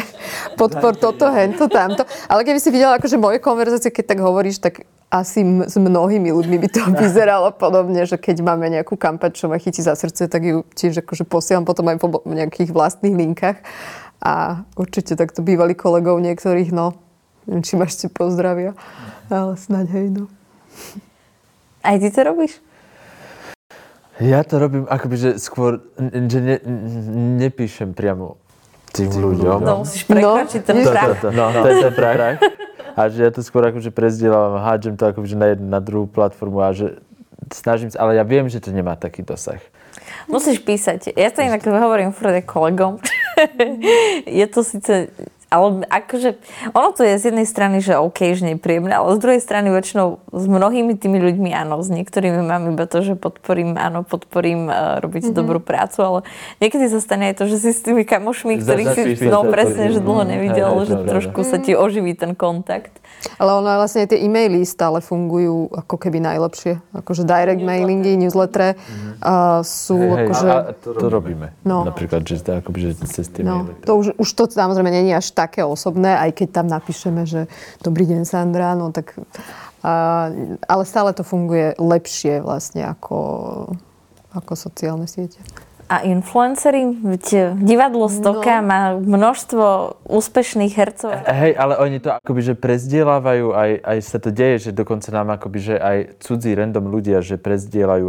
[0.54, 2.06] podpor toto, hento, tamto.
[2.30, 6.30] Ale keby si videla akože moje konverzácie, keď tak hovoríš, tak asi m- s mnohými
[6.30, 10.30] ľuďmi by to vyzeralo podobne, že keď máme nejakú kampaň, čo ma chytí za srdce,
[10.30, 13.58] tak ju tiež akože posielam potom aj po nejakých vlastných linkách.
[14.22, 16.94] A určite takto bývali kolegov niektorých, no,
[17.48, 18.76] neviem, či ma ešte pozdravia,
[19.32, 20.24] ale snáď hej, no.
[21.80, 22.60] Aj ty to robíš?
[24.20, 25.80] Ja to robím akoby, že skôr,
[26.28, 26.56] že ne,
[27.40, 28.36] nepíšem priamo
[28.92, 29.64] tým ľuďom.
[29.64, 31.08] No, musíš prekročiť no, ten prach.
[31.08, 32.36] To, to, no, to je ten prach.
[32.98, 36.04] A že ja to skôr akože prezdielam, hádžem to akoby, že na jednu, na druhú
[36.04, 37.00] platformu a že
[37.48, 39.62] snažím sa, ale ja viem, že to nemá taký dosah.
[40.28, 41.16] Musíš písať.
[41.16, 43.00] Ja to inak hovorím furt kolegom.
[44.42, 45.08] je to síce
[45.50, 46.38] ale akože,
[46.78, 50.22] ono to je z jednej strany, že OK, že nepríjemné, ale z druhej strany väčšinou
[50.30, 55.02] s mnohými tými ľuďmi áno, s niektorými mám iba to, že podporím, áno, podporím uh,
[55.02, 55.38] robiť mm-hmm.
[55.38, 56.18] dobrú prácu, ale
[56.62, 59.98] niekedy sa stane aj to, že si s tými kamošmi, ktorých si, no presne, že
[59.98, 63.02] dlho nevidel, že trošku sa ti oživí ten kontakt.
[63.36, 66.80] Ale ono vlastne tie e-maily stále fungujú ako keby najlepšie.
[66.96, 69.12] Akože direct mailingy, newsletter mm-hmm.
[69.20, 70.48] uh, sú hey, akože...
[70.48, 71.52] A, a to, robíme.
[71.60, 71.84] No.
[71.84, 73.66] Napríklad, že, akoby, že cez tie no.
[73.66, 73.76] maily.
[73.84, 77.48] To už, už to samozrejme není až také osobné, aj keď tam napíšeme, že
[77.80, 79.16] dobrý deň Sandra, no tak...
[79.80, 83.16] Uh, ale stále to funguje lepšie vlastne ako,
[84.36, 85.40] ako sociálne siete.
[85.90, 87.00] A influencery?
[87.58, 88.68] Divadlo Stoka no.
[88.68, 91.10] má množstvo úspešných hercov.
[91.26, 95.34] Hej, ale oni to akoby, že prezdielávajú, aj, aj sa to deje, že dokonca nám
[95.34, 98.06] akoby, že aj cudzí random ľudia, že prezdieľajú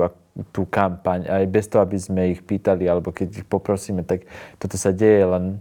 [0.53, 4.29] tú kampaň, aj bez toho, aby sme ich pýtali, alebo keď ich poprosíme, tak
[4.61, 5.57] toto sa deje, len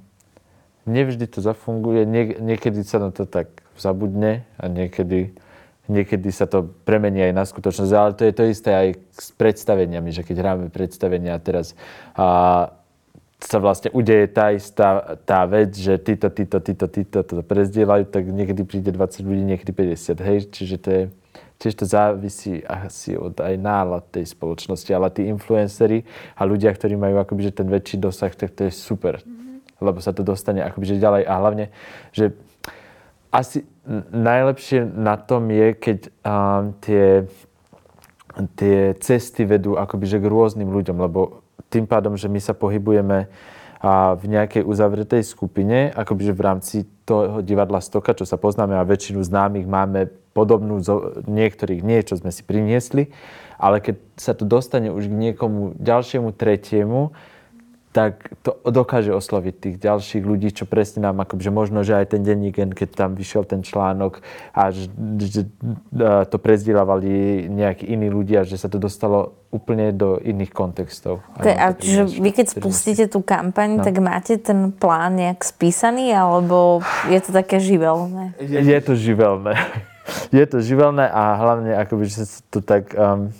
[0.90, 5.32] nevždy to zafunguje, Nie, niekedy sa na to tak zabudne a niekedy
[5.90, 10.14] niekedy sa to premení aj na skutočnosť, ale to je to isté aj s predstaveniami,
[10.14, 11.74] že keď hráme predstavenia teraz
[12.14, 12.70] a
[13.40, 18.28] sa vlastne udeje tá istá tá vec, že títo, títo, títo, títo to prezdielajú, tak
[18.28, 21.02] niekedy príde 20 ľudí, niekedy 50, hej, čiže to je,
[21.56, 26.04] tiež to závisí asi od aj nálad tej spoločnosti, ale tí influencery
[26.36, 29.24] a ľudia, ktorí majú akoby, že ten väčší dosah, tak to je super.
[29.80, 31.22] Lebo sa to dostane akoby, ďalej.
[31.24, 31.66] A hlavne,
[32.12, 32.36] že
[33.30, 33.64] asi
[34.12, 37.24] najlepšie na tom je, keď um, tie,
[38.58, 43.30] tie cesty vedú akoby k rôznym ľuďom, lebo tým pádom, že my sa pohybujeme
[43.80, 46.76] a v nejakej uzavretej skupine, akoby v rámci
[47.08, 52.20] toho divadla Stoka, čo sa poznáme a väčšinu známych máme podobnú, zo, niektorých nie, čo
[52.20, 53.08] sme si priniesli,
[53.56, 57.16] ale keď sa to dostane už k niekomu ďalšiemu, tretiemu,
[57.90, 62.22] tak to dokáže osloviť tých ďalších ľudí, čo presne nám akože možno, že aj ten
[62.22, 64.22] denník, keď tam vyšiel ten článok
[64.54, 64.86] a že,
[65.18, 65.50] že
[66.30, 71.18] to prezdielavali nejakí iní ľudia, že sa to dostalo úplne do iných kontextov.
[71.42, 73.82] Te, a čiže vy keď spustíte tú kampaň, no.
[73.82, 78.38] tak máte ten plán nejak spísaný, alebo je to také živelné?
[78.38, 79.58] Je, je to živelné.
[80.38, 82.94] je to živelné a hlavne akoby, že sa to tak...
[82.94, 83.34] Um,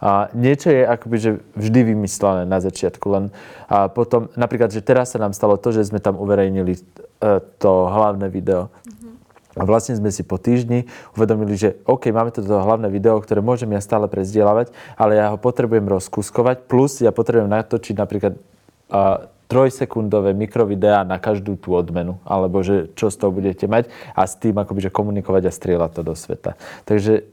[0.00, 3.24] a niečo je akoby, že vždy vymyslené na začiatku, len
[3.68, 6.80] a potom, napríklad, že teraz sa nám stalo to, že sme tam uverejnili e,
[7.60, 8.72] to hlavné video.
[9.58, 13.68] A vlastne sme si po týždni uvedomili, že OK, máme toto hlavné video, ktoré môžem
[13.76, 18.32] ja stále prezdielavať, ale ja ho potrebujem rozkuskovať, plus ja potrebujem natočiť napríklad
[18.88, 24.22] a, trojsekundové mikrovideá na každú tú odmenu, alebo že čo z toho budete mať a
[24.22, 26.54] s tým akoby, že komunikovať a strieľať to do sveta.
[26.86, 27.26] Takže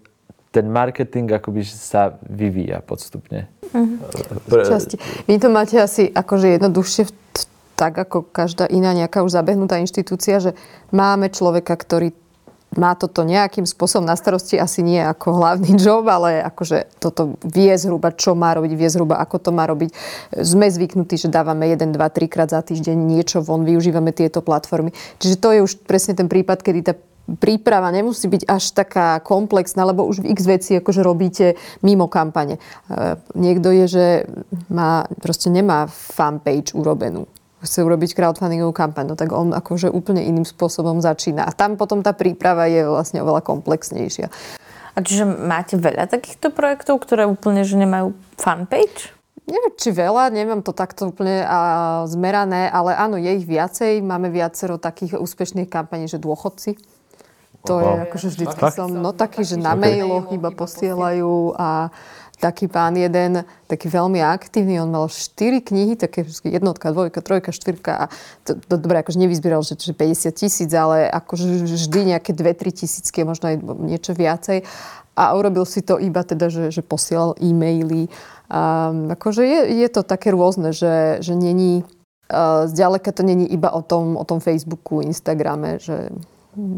[0.51, 3.51] ten marketing akoby sa vyvíja podstupne.
[3.75, 5.27] Mm-hmm.
[5.27, 7.03] Vy to máte asi akože jednoduchšie
[7.77, 10.57] tak ako každá iná nejaká už zabehnutá inštitúcia, že
[10.89, 12.09] máme človeka, ktorý
[12.75, 17.71] má toto nejakým spôsobom na starosti, asi nie ako hlavný job, ale akože toto vie
[17.79, 19.93] zhruba, čo má robiť, vie zhruba, ako to má robiť.
[20.35, 24.91] Sme zvyknutí, že dávame 1, 2, 3 krát za týždeň niečo von, využívame tieto platformy.
[25.21, 26.93] Čiže to je už presne ten prípad, kedy tá
[27.35, 32.55] príprava nemusí byť až taká komplexná, lebo už x veci akože robíte mimo kampane.
[32.55, 34.05] E, niekto je, že
[34.71, 40.45] má, proste nemá fanpage urobenú chce urobiť crowdfundingovú kampaň, no tak on akože úplne iným
[40.45, 41.41] spôsobom začína.
[41.49, 44.29] A tam potom tá príprava je vlastne oveľa komplexnejšia.
[44.93, 49.13] A čiže máte veľa takýchto projektov, ktoré úplne že nemajú fanpage?
[49.47, 54.03] Neviem, či veľa, nemám to takto úplne a, zmerané, ale áno, je ich viacej.
[54.03, 56.96] Máme viacero takých úspešných kampaní, že dôchodci
[57.67, 61.91] to je akože vždycky som, no taký, že na mailoch iba posielajú a
[62.37, 67.93] taký pán jeden, taký veľmi aktívny, on mal 4 knihy, také jednotka, dvojka, trojka, štyrka
[67.97, 68.05] a
[68.45, 73.25] to, to dobre, akože nevyzbieral, že, že 50 tisíc, ale akože vždy nejaké 2-3 tisícky,
[73.25, 74.61] možno aj niečo viacej.
[75.17, 78.05] A urobil si to iba teda, že, že posielal e-maily.
[78.53, 81.81] A, akože je, je to také rôzne, že, že není,
[82.29, 86.13] uh, zďaleka to není iba o tom, o tom Facebooku, Instagrame, že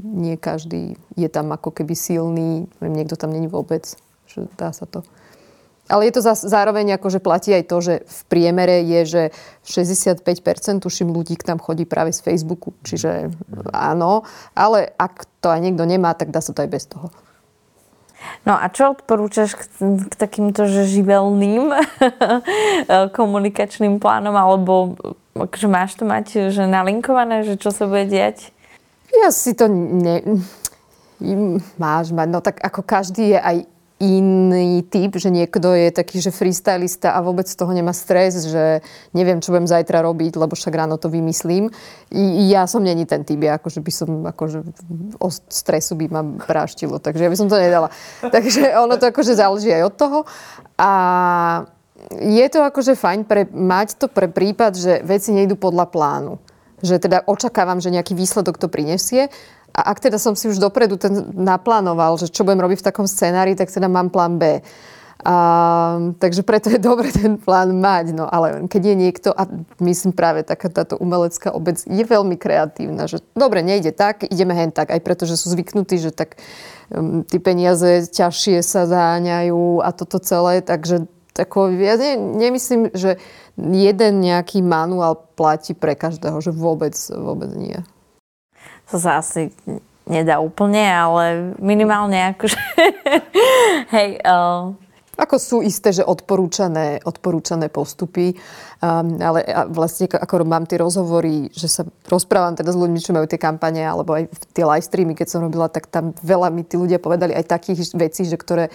[0.03, 3.87] nie každý je tam ako keby silný, niekto tam není vôbec,
[4.27, 5.01] že dá sa to.
[5.89, 9.23] Ale je to zároveň ako, že platí aj to, že v priemere je, že
[9.65, 10.21] 65%
[10.85, 12.77] tuším ľudí k tam chodí práve z Facebooku.
[12.85, 13.33] Čiže
[13.73, 14.21] áno,
[14.53, 17.09] ale ak to aj niekto nemá, tak dá sa to aj bez toho.
[18.45, 21.73] No a čo odporúčaš k, k takýmto že živelným
[23.17, 24.93] komunikačným plánom, alebo
[25.57, 28.53] že máš to mať že nalinkované, že čo sa bude diať?
[29.09, 30.21] Ja si to ne...
[31.75, 33.57] Máš mať, no tak ako každý je aj
[33.99, 38.79] iný typ, že niekto je taký, že freestylista a vôbec z toho nemá stres, že
[39.11, 41.67] neviem, čo budem zajtra robiť, lebo však ráno to vymyslím.
[42.15, 44.63] I, ja som není ten typ, ja akože by som, akože
[45.19, 47.91] o stresu by ma práštilo, takže ja by som to nedala.
[48.35, 50.19] Takže ono to akože záleží aj od toho.
[50.79, 50.91] A
[52.23, 56.39] je to akože fajn pre, mať to pre prípad, že veci nejdú podľa plánu
[56.81, 59.27] že teda očakávam, že nejaký výsledok to prinesie.
[59.69, 63.05] A ak teda som si už dopredu ten naplánoval, že čo budem robiť v takom
[63.05, 64.65] scenári, tak teda mám plán B.
[65.19, 65.35] A,
[66.15, 68.15] takže preto je dobre ten plán mať.
[68.15, 69.45] No ale keď je niekto, a
[69.83, 74.71] myslím práve taká táto umelecká obec je veľmi kreatívna, že dobre, nejde tak, ideme hen
[74.71, 76.39] tak, aj preto, že sú zvyknutí, že tak
[76.89, 81.05] um, tí peniaze ťažšie sa záňajú a toto celé, takže
[81.39, 83.15] Tako, ja ne, nemyslím, že
[83.75, 87.79] jeden nejaký manuál platí pre každého, že vôbec, vôbec nie.
[88.89, 89.53] To sa asi
[90.09, 92.57] nedá úplne, ale minimálne akože...
[93.95, 94.73] Hej, uh,
[95.19, 98.39] ako sú isté, že odporúčané, odporúčané postupy,
[98.79, 103.27] um, ale vlastne ako mám tie rozhovory, že sa rozprávam teda s ľuďmi, čo majú
[103.27, 106.79] tie kampane, alebo aj tie live streamy, keď som robila, tak tam veľa mi tí
[106.79, 108.71] ľudia povedali aj takých vecí, že ktoré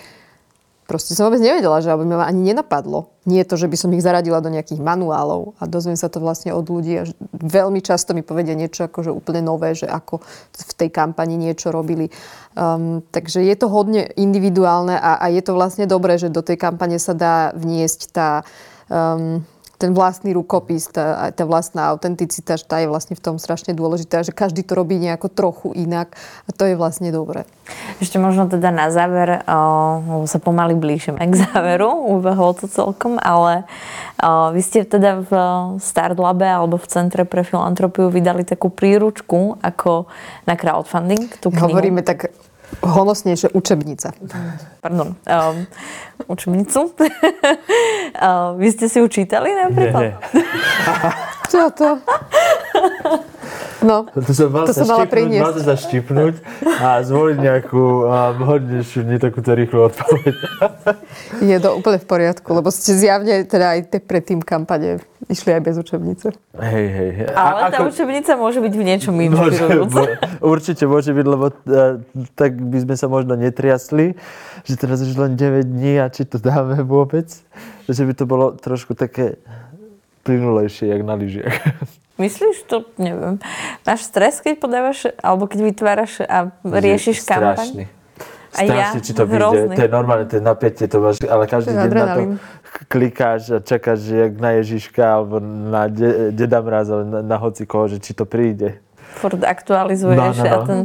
[0.85, 3.12] proste som vôbec nevedela, že aby ma ani nenapadlo.
[3.24, 6.20] Nie je to, že by som ich zaradila do nejakých manuálov a dozviem sa to
[6.20, 10.20] vlastne od ľudí a veľmi často mi povedia niečo akože úplne nové, že ako
[10.53, 12.12] v tej kampani niečo robili.
[12.53, 16.61] Um, takže je to hodne individuálne a, a je to vlastne dobré, že do tej
[16.61, 18.30] kampane sa dá vniesť tá
[18.93, 19.41] um,
[19.85, 24.32] ten vlastný rukopis, tá, tá vlastná autenticita, tá je vlastne v tom strašne dôležitá, že
[24.32, 26.16] každý to robí nejako trochu inak
[26.49, 27.45] a to je vlastne dobré.
[28.01, 33.68] Ešte možno teda na záver, o, sa pomaly blížime k záveru, ubehlo to celkom, ale
[34.24, 35.32] o, vy ste teda v
[35.76, 40.09] Startlabe alebo v Centre pre filantropiu vydali takú príručku ako
[40.49, 41.28] na crowdfunding.
[41.45, 41.68] Tú knihu.
[41.68, 42.32] Hovoríme tak
[42.83, 44.12] honosnejšie učebnica.
[44.81, 45.15] Pardon.
[45.25, 45.67] Um,
[46.27, 46.81] učebnicu.
[46.91, 50.03] uh, vy ste si ju čítali napríklad?
[50.03, 50.15] Nie.
[51.49, 51.88] Čo to?
[53.84, 55.45] No, to som mal, to sa, som mala priniesť.
[55.45, 56.34] Mal sa štipnúť
[56.80, 58.09] a zvoliť nejakú
[58.40, 60.34] vhodnejšiu, nie takúto rýchlu odpoveď.
[61.53, 65.76] Je to úplne v poriadku, lebo ste zjavne teda aj predtým kampane išli aj bez
[65.80, 66.26] učebnice.
[66.61, 67.11] Hej, hej.
[67.16, 67.28] hej.
[67.32, 67.92] Ale a, tá ako...
[67.92, 70.01] učebnica môže byť v niečom inšpirujúca.
[70.45, 72.01] Určite môže byť, lebo uh,
[72.36, 74.16] tak by sme sa možno netriasli,
[74.68, 77.28] že teraz už len 9 dní a či to dáme vôbec.
[77.84, 79.40] Že by to bolo trošku také
[80.25, 81.57] plynulejšie, jak na lyžiach.
[82.22, 82.87] Myslíš to?
[82.97, 83.43] Neviem.
[83.83, 87.59] Máš stres, keď podávaš, alebo keď vytváraš a riešiš kampaň?
[87.59, 87.85] Strašný.
[88.55, 89.75] Strašne, ja, či to vyjde.
[89.75, 92.22] To je normálne, to je napätie, to máš, ale každý deň na to
[92.87, 97.66] klikáš a čakáš, že jak na Ježiška alebo na de, Deda Mraz, na, na hoci
[97.66, 98.79] koho, že či to príde.
[99.18, 100.51] Ford aktualizuješ no, no, no.
[100.51, 100.79] a ten...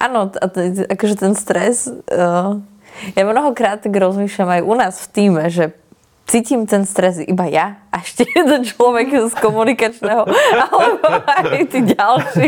[0.00, 0.20] Áno,
[0.88, 1.88] akože ten stres...
[2.08, 2.60] Uh,
[3.18, 5.74] ja mnohokrát tak rozmýšľam aj u nás v týme, že
[6.24, 10.26] cítim ten stres iba ja a ešte jeden človek z komunikačného,
[10.58, 12.46] alebo aj tí ďalší.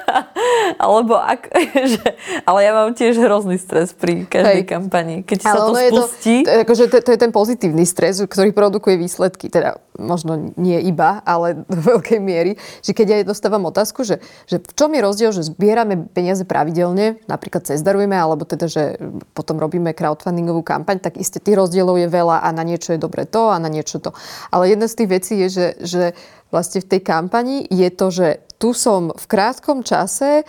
[0.84, 1.52] alebo ak,
[1.92, 2.06] že,
[2.48, 4.68] ale ja mám tiež hrozný stres pri každej Hej.
[4.70, 5.16] kampani.
[5.28, 6.34] Keď ale sa to spustí.
[6.40, 9.52] Je to, akože to, to je ten pozitívny stres, ktorý produkuje výsledky.
[9.52, 12.56] Teda možno nie iba, ale do veľkej miery.
[12.84, 17.20] Že keď ja dostávam otázku, že, že v čom je rozdiel, že zbierame peniaze pravidelne,
[17.28, 19.00] napríklad cez darujeme, alebo teda, že
[19.32, 23.24] potom robíme crowdfundingovú kampaň, tak isté tých rozdielov je veľa a na niečo je dobre
[23.24, 24.12] to a na niečo to.
[24.52, 26.04] Ale jedna z tých vecí je, že, že
[26.52, 28.28] vlastne v tej kampani je to, že
[28.60, 30.44] tu som v krátkom čase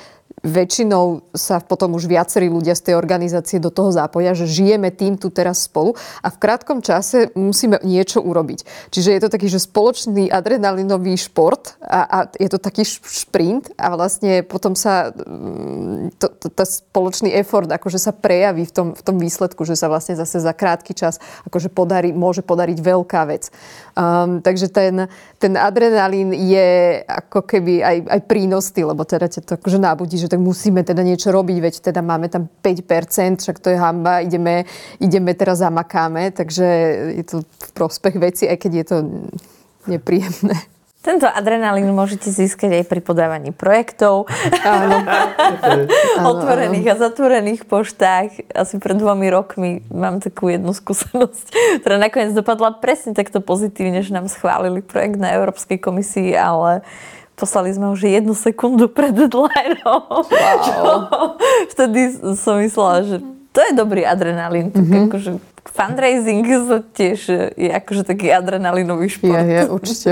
[0.46, 5.18] väčšinou sa potom už viacerí ľudia z tej organizácie do toho zapoja, že žijeme tým
[5.18, 8.94] tu teraz spolu a v krátkom čase musíme niečo urobiť.
[8.94, 13.98] Čiže je to taký, že spoločný adrenalinový šport a, a je to taký šprint a
[13.98, 19.02] vlastne potom sa mm, to, to, to spoločný effort akože sa prejaví v tom, v
[19.02, 21.18] tom výsledku, že sa vlastne zase za krátky čas
[21.50, 23.50] akože podarí, môže podariť veľká vec.
[23.98, 25.10] Um, takže ten,
[25.42, 30.27] ten adrenalín je ako keby aj, aj prínosný, lebo teda ťa to akože nábudí, že
[30.28, 34.68] tak musíme teda niečo robiť, veď teda máme tam 5%, však to je hamba, ideme,
[35.00, 36.66] ideme teraz zamakáme, takže
[37.18, 38.98] je to v prospech veci, aj keď je to
[39.88, 40.58] nepríjemné.
[41.08, 44.28] Tento adrenalín môžete získať aj pri podávaní projektov.
[44.60, 45.08] Áno.
[46.36, 48.52] Otvorených a zatvorených poštách.
[48.52, 51.46] Asi pred dvomi rokmi mám takú jednu skúsenosť,
[51.80, 56.84] ktorá nakoniec dopadla presne takto pozitívne, že nám schválili projekt na Európskej komisii, ale
[57.38, 59.78] poslali sme že jednu sekundu pred deadline.
[59.86, 60.26] Wow.
[61.74, 63.18] Vtedy som myslela, že
[63.54, 64.74] to je dobrý adrenalín.
[64.74, 65.06] Mm-hmm.
[65.08, 65.32] Akože
[65.70, 66.46] fundraising
[66.98, 67.20] tiež
[67.54, 69.38] je akože taký adrenalinový šport.
[69.46, 70.10] Je, je, určite.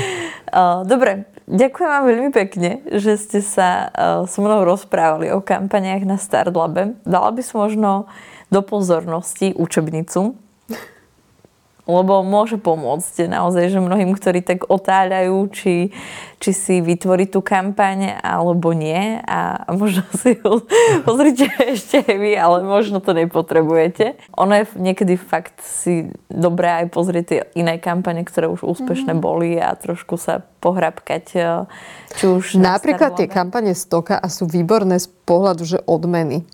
[0.92, 3.88] Dobre, ďakujem vám veľmi pekne, že ste sa
[4.28, 7.00] so mnou rozprávali o kampaniách na Startlabe.
[7.08, 7.90] Dala by som možno
[8.52, 10.36] do pozornosti učebnicu,
[11.82, 15.90] lebo môže pomôcť naozaj, že mnohým, ktorí tak otáľajú, či,
[16.38, 20.62] či si vytvorí tú kampaň alebo nie a, možno si ho
[21.06, 24.14] pozrite ešte aj vy, ale možno to nepotrebujete.
[24.38, 29.26] Ono je niekedy fakt si dobré aj pozrieť tie iné kampane, ktoré už úspešné mm-hmm.
[29.26, 31.24] boli a trošku sa pohrabkať.
[31.34, 31.66] E,
[32.14, 36.46] či už Napríklad tie kampane Stoka a sú výborné z pohľadu, že odmeny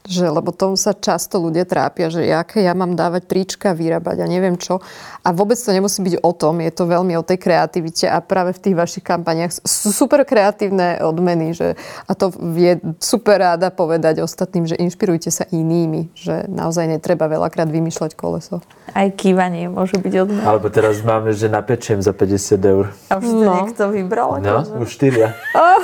[0.00, 4.26] Že, lebo tom sa často ľudia trápia, že aké ja mám dávať trička, vyrábať a
[4.26, 4.80] neviem čo.
[5.20, 8.56] A vôbec to nemusí byť o tom, je to veľmi o tej kreativite a práve
[8.56, 11.52] v tých vašich kampaniach sú super kreatívne odmeny.
[11.52, 11.76] Že,
[12.08, 17.68] a to je super ráda povedať ostatným, že inšpirujte sa inými, že naozaj netreba veľakrát
[17.68, 18.64] vymýšľať koleso.
[18.96, 20.48] Aj kývanie môže byť odmeny.
[20.48, 22.88] Alebo teraz máme, že napečiem za 50 eur.
[23.12, 23.52] A už to no.
[23.62, 24.40] niekto vybral?
[24.40, 24.80] No, akože?
[24.80, 25.28] už štyria.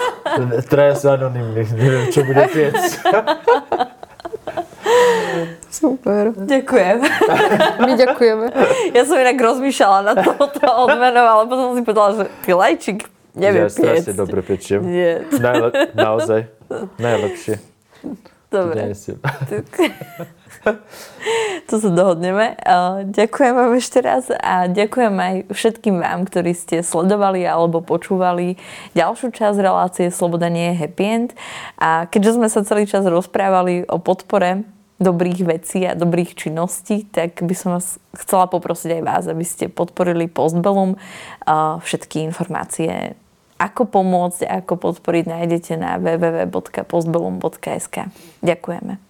[0.73, 2.81] Traja sú anonimní, neviem, čo bude piec.
[5.77, 6.33] Super.
[6.33, 6.99] Ďakujem.
[7.85, 8.47] My ďakujeme.
[8.97, 13.01] Ja som inak rozmýšľala na toto odmenou, ale potom som si povedala, že ty lajčík
[13.37, 14.81] neviem Ja strašne dobre pečiem.
[14.81, 15.21] Nie.
[15.37, 16.49] Najle- naozaj.
[16.97, 17.61] Najlepšie.
[18.49, 18.95] Dobre.
[21.69, 22.57] to sa dohodneme.
[23.11, 28.57] Ďakujem vám ešte raz a ďakujem aj všetkým vám, ktorí ste sledovali alebo počúvali
[28.97, 31.31] ďalšiu časť relácie Sloboda nie je happy end.
[31.77, 37.45] A keďže sme sa celý čas rozprávali o podpore dobrých vecí a dobrých činností, tak
[37.45, 40.97] by som vás chcela poprosiť aj vás, aby ste podporili Postbellum.
[41.85, 43.13] Všetky informácie,
[43.61, 47.97] ako pomôcť, ako podporiť, nájdete na www.postbellum.sk.
[48.41, 49.06] Ďakujeme.